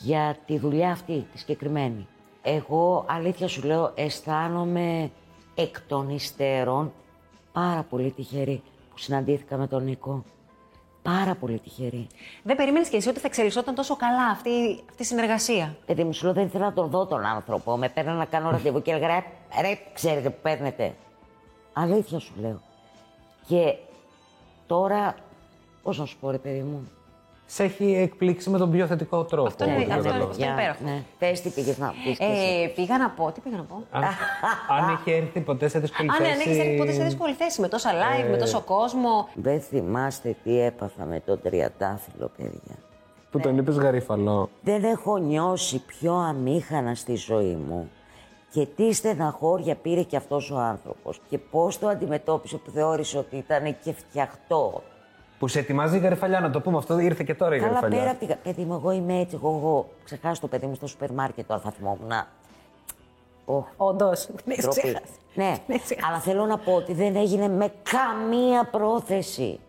για 0.00 0.36
τη 0.46 0.58
δουλειά 0.58 0.90
αυτή, 0.90 1.26
τη 1.32 1.38
συγκεκριμένη. 1.38 2.06
Εγώ, 2.42 3.04
αλήθεια 3.08 3.48
σου 3.48 3.62
λέω, 3.62 3.92
αισθάνομαι 3.94 5.10
εκ 5.54 5.80
των 5.80 6.08
υστέρων 6.08 6.92
πάρα 7.52 7.82
πολύ 7.82 8.10
τυχερή 8.10 8.62
που 8.90 8.98
συναντήθηκα 8.98 9.56
με 9.56 9.66
τον 9.66 9.84
Νίκο. 9.84 10.24
Πάρα 11.02 11.34
πολύ 11.34 11.58
τυχερή. 11.58 12.06
Δεν 12.42 12.56
περίμενες 12.56 12.88
και 12.88 12.96
εσύ 12.96 13.08
ότι 13.08 13.18
θα 13.18 13.26
εξελισσόταν 13.26 13.74
τόσο 13.74 13.96
καλά 13.96 14.26
αυτή, 14.26 14.50
αυτή 14.90 15.02
η 15.02 15.04
συνεργασία; 15.04 15.76
Παιδί 15.86 16.04
μου, 16.04 16.12
σου 16.12 16.24
λέω, 16.24 16.34
δεν 16.34 16.44
ήθελα 16.44 16.64
να 16.64 16.72
τον 16.72 16.90
δω 16.90 17.06
τον 17.06 17.24
άνθρωπο. 17.24 17.76
Με 17.76 17.88
παίρνω 17.88 18.12
να 18.12 18.24
κάνω 18.24 18.50
ραντεβού 18.50 18.82
και 18.82 18.90
έλεγα, 18.90 19.06
ρε, 19.06 19.24
ρε, 19.60 19.78
ξέρετε 19.92 20.30
που 20.30 20.38
παίρνετε. 20.42 20.94
Αλήθεια 21.72 22.18
σου 22.18 22.32
λέω. 22.40 22.60
Και 23.46 23.76
τώρα, 24.74 25.14
πώς 25.82 25.98
να 25.98 26.04
σου 26.04 26.16
πω, 26.20 26.30
ρε 26.30 26.38
παιδί 26.38 26.60
μου, 26.60 26.88
Σε 27.46 27.62
έχει 27.64 27.94
εκπλήξει 27.94 28.50
με 28.50 28.58
τον 28.58 28.70
πιο 28.70 28.86
θετικό 28.86 29.24
τρόπο. 29.24 29.46
Αυτό 29.46 29.64
είναι- 29.64 29.72
από 29.72 29.82
ό,τι 29.82 29.92
αυτό 29.92 30.02
είναι- 30.08 30.08
καταλαβαίνω. 30.18 30.30
αυτό 30.30 30.44
είναι 30.44 30.52
υπέροχο. 30.62 30.84
Ναι. 30.84 31.02
Πες 31.18 31.40
τι 31.40 31.48
πήγες 31.50 31.78
να 31.78 31.94
πεις 32.04 32.18
κι 32.18 32.24
εσύ. 32.24 32.62
Ε, 32.64 32.66
πήγα 32.68 32.98
να 32.98 33.08
πω, 33.10 33.32
τι 33.32 33.40
πήγα 33.40 33.56
να 33.56 33.62
πω; 33.62 33.82
Αν, 33.90 34.02
αν 34.68 34.88
έχει 34.94 35.10
έρθει 35.10 35.40
ποτέ 35.40 35.68
σε 35.68 35.78
δύσκολη 35.78 36.08
Α, 36.08 36.12
ναι, 36.20 36.26
θέση... 36.26 36.32
αν 36.32 36.40
έχεις 36.40 36.58
έρθει 36.58 36.76
ποτέ 36.76 36.92
σε 36.92 37.04
δύσκολη 37.04 37.32
θέση 37.34 37.60
με 37.60 37.68
τόσα 37.68 37.90
live, 37.92 38.30
με 38.30 38.36
τόσο 38.36 38.60
κόσμο. 38.60 39.28
Δεν 39.34 39.60
θυμάστε 39.60 40.36
τι 40.44 40.60
έπαθα 40.60 41.04
με 41.04 41.20
τον 41.20 41.40
τριαντάφυλλο, 41.42 42.30
παιδιά. 42.36 42.76
Που 43.30 43.38
τον 43.40 43.58
είπες 43.58 43.76
γαρίφαλο. 43.76 44.48
Δεν 44.62 44.84
έχω 44.84 45.16
νιώσει 45.16 45.78
πιο 45.84 46.12
αμήχανα 46.14 46.94
στη 46.94 47.14
ζωή 47.16 47.58
μου. 47.68 47.90
Και 48.50 48.66
τι 48.66 48.92
στεναχώρια 48.92 49.74
πήρε 49.74 50.02
και 50.02 50.16
αυτός 50.16 50.50
ο 50.50 50.56
άνθρωπος. 50.58 51.20
Και 51.28 51.38
πώς 51.38 51.78
το 51.78 51.88
αντιμετώπισε 51.88 52.56
που 52.56 52.70
θεώρησε 52.70 53.18
ότι 53.18 53.36
ήταν 53.36 53.76
και 53.84 53.92
φτιαχτό. 53.92 54.82
Που 55.38 55.48
σε 55.48 55.58
ετοιμάζει 55.58 55.96
η 55.96 56.00
γαριφαλιά, 56.00 56.40
να 56.40 56.50
το 56.50 56.60
πούμε 56.60 56.76
αυτό, 56.76 56.98
ήρθε 56.98 57.24
και 57.24 57.34
τώρα 57.34 57.54
η 57.56 57.58
Καλά 57.58 57.70
γαριφαλιά. 57.72 57.98
πέρα 57.98 58.10
από 58.10 58.26
την... 58.26 58.36
Παιδί 58.42 58.62
μου, 58.62 58.74
εγώ 58.74 58.90
είμαι 58.90 59.18
έτσι. 59.20 59.34
Εγώ, 59.36 59.48
εγώ 59.60 59.88
ξεχάσω 60.04 60.40
το 60.40 60.46
παιδί 60.48 60.66
μου 60.66 60.74
στο 60.74 60.86
σούπερ 60.86 61.12
μάρκετ 61.12 61.46
τώρα 61.48 61.60
θα 61.60 61.70
θυμόμουν. 61.70 62.06
να- 62.06 62.26
Οχ, 63.44 63.64
Όντως. 63.76 64.28
Ναι, 64.44 64.54
ντροπή. 64.54 64.80
ξέχασα. 64.80 65.04
Ναι, 65.34 65.54
Ναι, 65.66 65.78
ξέχασα. 65.78 66.06
αλλά 66.08 66.18
θέλω 66.20 66.46
να 66.46 66.58
πω 66.58 66.72
ότι 66.74 66.92
δεν 66.92 67.16
έγινε 67.16 67.48
με 67.48 67.72
καμία 67.82 68.64
πρόθεση. 68.64 69.60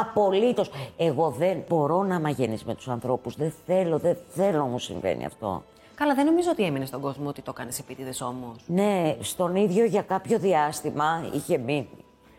Απολύτως. 0.00 0.70
Εγώ 0.96 1.30
δεν 1.30 1.64
μπορώ 1.68 2.02
να 2.02 2.20
μαγενείς 2.20 2.64
με 2.64 2.74
τους 2.74 2.88
ανθρώπους. 2.88 3.36
Δεν 3.36 3.52
θέλω, 3.66 3.98
δεν 3.98 4.16
θέλω 4.28 4.58
να 4.58 4.64
μου 4.64 4.78
συμβαίνει 4.78 5.24
αυτό. 5.24 5.62
Καλά, 5.96 6.14
δεν 6.14 6.24
νομίζω 6.24 6.50
ότι 6.50 6.64
έμεινε 6.64 6.86
στον 6.86 7.00
κόσμο 7.00 7.28
ότι 7.28 7.42
το 7.42 7.52
έκανε 7.54 7.70
επίτηδες 7.80 8.20
όμως. 8.20 8.56
Ναι, 8.66 9.16
στον 9.20 9.56
ίδιο 9.56 9.84
για 9.84 10.02
κάποιο 10.02 10.38
διάστημα 10.38 11.30
είχε 11.32 11.58
μείνει. 11.58 11.88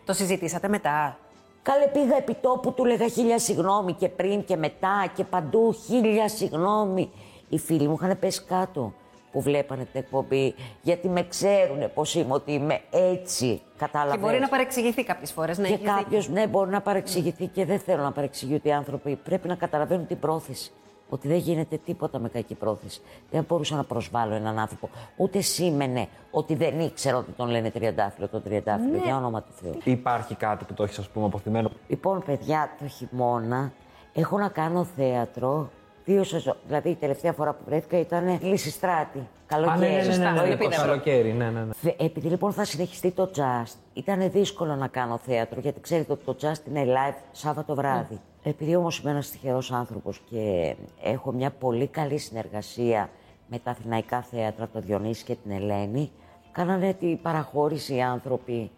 Το 0.06 0.14
συζητήσατε 0.14 0.68
μετά; 0.68 1.18
Καλέ 1.62 1.88
πήγα 1.88 2.18
επί 2.18 2.34
τόπου, 2.34 2.74
του 2.74 2.86
λέγα 2.86 3.08
χίλια 3.08 3.40
συγγνώμη 3.40 3.94
και 3.94 4.10
πριν 4.10 4.44
και 4.44 4.56
μετά 4.56 5.12
και 5.16 5.24
παντού 5.24 5.74
χίλια 5.86 6.30
συγγνώμη. 6.30 7.10
Οι 7.50 7.58
φίλοι 7.60 7.88
μου 7.88 7.98
είχαν 8.02 8.20
πέσει 8.20 8.44
κάτω 8.44 8.94
που 9.32 9.42
βλέπανε 9.42 9.84
την 9.84 10.00
εκπομπή, 10.00 10.56
γιατί 10.82 11.10
με 11.10 11.28
ξέρουν 11.28 11.94
πώς 11.94 12.16
είμαι, 12.16 12.34
ότι 12.34 12.52
είμαι 12.52 12.82
έτσι, 12.92 13.62
κατάλαβες; 13.78 14.16
Και 14.16 14.22
μπορεί 14.22 14.40
να 14.40 14.48
παρεξηγηθεί 14.48 15.04
κάποιες 15.04 15.32
φορές. 15.32 15.58
Ναι, 15.58 15.68
Και 15.68 15.74
έχεις 15.74 15.86
δίκιο. 15.86 16.02
κάποιος, 16.02 16.30
ναι, 16.30 16.48
μπορεί 16.48 16.70
να 16.70 16.82
παρεξηγηθεί 16.82 17.48
και 17.48 17.66
δεν 17.66 17.80
θέλω 17.80 18.04
να 18.04 18.12
παρεξηγούνται 18.12 18.70
οι 18.70 18.72
άνθρωποι. 18.74 19.16
Πρέπει 19.16 19.48
να 19.48 19.56
καταλαβαίνουν 19.56 20.08
την 20.08 20.20
πρόθεση. 20.20 20.72
Ότι 21.10 21.28
δεν 21.28 21.38
γίνεται 21.38 21.78
τίποτα 21.86 22.20
με 22.20 22.30
κακή 22.30 22.56
πρόθεση. 22.56 23.02
Δεν 23.32 23.46
μπορούσα 23.48 23.76
να 23.76 23.84
προσβάλλω 23.84 24.34
έναν 24.34 24.60
άνθρωπο. 24.60 24.90
Ούτε 25.16 25.42
σήμαινε 25.42 26.08
ότι 26.32 26.56
δεν 26.56 26.80
ήξερα 26.80 27.18
ότι 27.18 27.32
τον 27.32 27.50
λένε 27.50 27.70
τριαντάφυλλο 27.72 28.28
τον 28.28 28.44
τριαντάφυλλο. 28.44 28.98
Ναι. 28.98 29.04
Για 29.04 29.18
όνομα 29.18 29.42
του 29.42 29.52
Θεού. 29.62 29.78
Υπάρχει 29.84 30.36
κάτι 30.36 30.66
που 30.66 30.74
το 30.74 30.84
έχεις, 30.84 31.00
ας 31.00 31.10
πούμε, 31.10 31.26
αποθυμένο; 31.26 31.72
Λοιπόν, 31.88 32.24
παιδιά, 32.26 32.70
το 32.80 32.88
χειμώνα 32.88 33.72
Έχω 34.14 34.38
να 34.38 34.50
κάνω 34.50 34.84
θέατρο 34.84 35.70
δύο 36.06 36.24
σεζόν. 36.24 36.56
Δηλαδή 36.68 36.90
η 36.90 36.96
τελευταία 36.96 37.34
φορά 37.34 37.54
που 37.54 37.64
βρέθηκα 37.66 38.00
ήταν 38.00 38.40
Λυσιστράτη. 38.42 39.18
Α, 39.18 39.22
Καλοκαίρι. 39.46 39.80
ναι, 39.80 39.88
ναι, 39.88 39.92
ναι, 39.96 39.98
ναι, 39.98 40.04
Σωστά, 40.04 40.32
ναι, 40.32 40.40
το 40.40 40.46
ναι, 40.46 40.56
πείτε 40.58 40.76
αυτό. 40.76 40.88
καλοκαίρι, 40.88 41.34
ναι, 41.34 41.50
ναι, 41.50 41.60
ναι. 41.60 41.74
Θε- 41.74 42.02
Επειδή 42.02 42.28
λοιπόν 42.28 42.52
θα 42.54 42.64
συνεχιστεί 42.66 43.12
το 43.12 43.32
jazz, 43.36 43.74
ήταν 43.94 44.32
δύσκολο 44.32 44.76
να 44.76 44.88
κάνω 44.88 45.18
θέατρο, 45.18 45.60
γιατί 45.60 45.80
ξέρετε 45.82 46.12
ότι 46.12 46.24
το 46.26 46.36
jazz 46.42 46.68
είναι 46.68 46.86
live 46.88 47.18
Σάββατο 47.32 47.76
βράδυ. 47.76 48.20
Επειδή 48.50 48.76
όμως 48.76 49.00
είμαι 49.00 49.12
ένας 49.12 49.30
τυχερός 49.30 49.72
άνθρωπος 49.72 50.22
και 50.30 50.76
έχω 51.02 51.32
μια 51.32 51.52
πολύ 51.52 51.88
καλή 51.88 52.18
συνεργασία 52.18 53.10
με 53.48 53.60
τα 53.60 53.72
αθηναϊκά 53.72 54.22
θέατρα, 54.22 54.68
το 54.68 54.80
Διονύση 54.80 55.24
και 55.24 55.36
την 55.36 55.52
Ελένη, 55.52 56.12
κάνανε 56.52 56.94
την 56.94 57.22
παραχώρηση 57.22 57.96
οι 57.96 58.02
άνθρωποι 58.02 58.72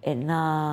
ε, 0.00 0.14
να, 0.14 0.70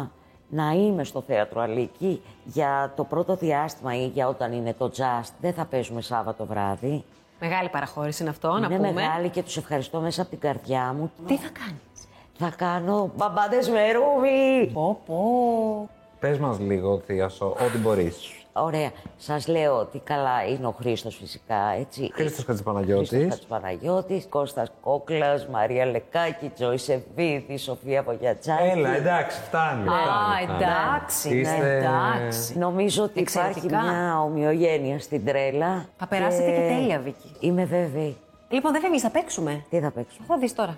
να 0.50 0.72
είμαι 0.72 1.04
στο 1.04 1.22
θέατρο 1.22 1.62
Αλίκη 1.62 2.22
για 2.44 2.94
το 2.96 3.04
πρώτο 3.04 3.36
διάστημα 3.36 3.96
ή 3.96 4.08
για 4.08 4.28
όταν 4.28 4.54
είναι 4.54 4.74
το 4.74 4.92
jazz. 4.98 5.30
Δεν 5.42 5.54
θα 5.54 5.66
παίζουμε 5.66 6.02
Σάββατο 6.02 6.46
βράδυ. 6.46 7.04
Μεγάλη 7.40 7.70
παραχώρηση 7.70 8.22
είναι 8.22 8.32
αυτό, 8.32 8.52
να 8.52 8.66
είναι 8.66 8.76
πούμε. 8.76 8.92
μεγάλη 8.92 9.30
και 9.30 9.44
τους 9.44 9.58
ευχαριστώ 9.58 10.00
μέσα 10.00 10.22
από 10.22 10.30
την 10.30 10.40
καρδιά 10.40 10.96
μου. 10.98 11.12
Τι 11.28 11.38
θα 11.38 11.50
κάνεις; 11.50 12.08
Θα 12.38 12.50
κάνω 12.58 13.12
μπαμπάδες 13.16 13.70
με 13.70 13.92
ρούβι. 13.92 14.72
Πω, 14.74 15.02
πω. 15.06 15.90
Πες 16.20 16.38
μας 16.38 16.60
λίγο, 16.60 17.02
Θίασο, 17.06 17.46
ό,τι 17.46 17.78
μπορείς. 17.78 18.30
Ωραία. 18.54 18.92
Σας 19.18 19.48
λέω 19.48 19.78
ότι 19.80 20.00
καλά 20.04 20.44
είναι 20.50 20.68
ο 20.68 20.72
Χρήστος 20.72 21.16
φυσικά, 21.16 21.56
έτσι. 21.80 22.10
Χρήστος 22.14 22.46
Χατζηπαναγιώτης. 22.46 23.10
Χρήστος 23.10 23.30
Χατζηπαναγιώτης, 23.32 24.26
Κώστας 24.30 24.72
Κόκλας, 24.82 25.48
Μαρία 25.48 25.86
Λεκάκη, 25.86 26.50
Τζόη 26.56 26.78
Σεβίδη, 26.78 27.58
Σοφία 27.58 28.04
Βογιατζάκη. 28.04 28.64
Έλα, 28.70 28.96
εντάξει, 28.96 29.42
φτάνει. 29.42 29.88
Α, 29.88 29.92
φτάνει, 29.92 30.44
φτάνει. 30.46 30.64
εντάξει, 30.64 31.30
ναι, 31.30 31.36
Είστε- 31.36 31.64
εντάξει. 31.64 32.58
Νομίζω 32.58 33.04
ότι 33.04 33.20
Εξαιρετικά. 33.20 33.66
υπάρχει 33.66 33.88
μια 33.90 34.22
ομοιογένεια 34.22 35.00
στην 35.00 35.26
τρέλα. 35.26 35.86
Θα 35.98 36.08
περάσετε 36.08 36.52
και 36.52 36.76
τέλεια, 36.76 37.00
Βίκυ. 37.00 37.32
Είμαι 37.40 37.66
βέβαιη. 37.66 38.18
Λοιπόν, 38.50 38.72
δεν 38.72 38.82
φεύγει, 38.82 39.00
θα 39.00 39.10
παίξουμε. 39.10 39.66
Τι 39.70 39.80
θα 39.80 39.92
παίξουμε; 39.92 40.26
Θα 40.28 40.38
δεις 40.38 40.54
τώρα. 40.54 40.78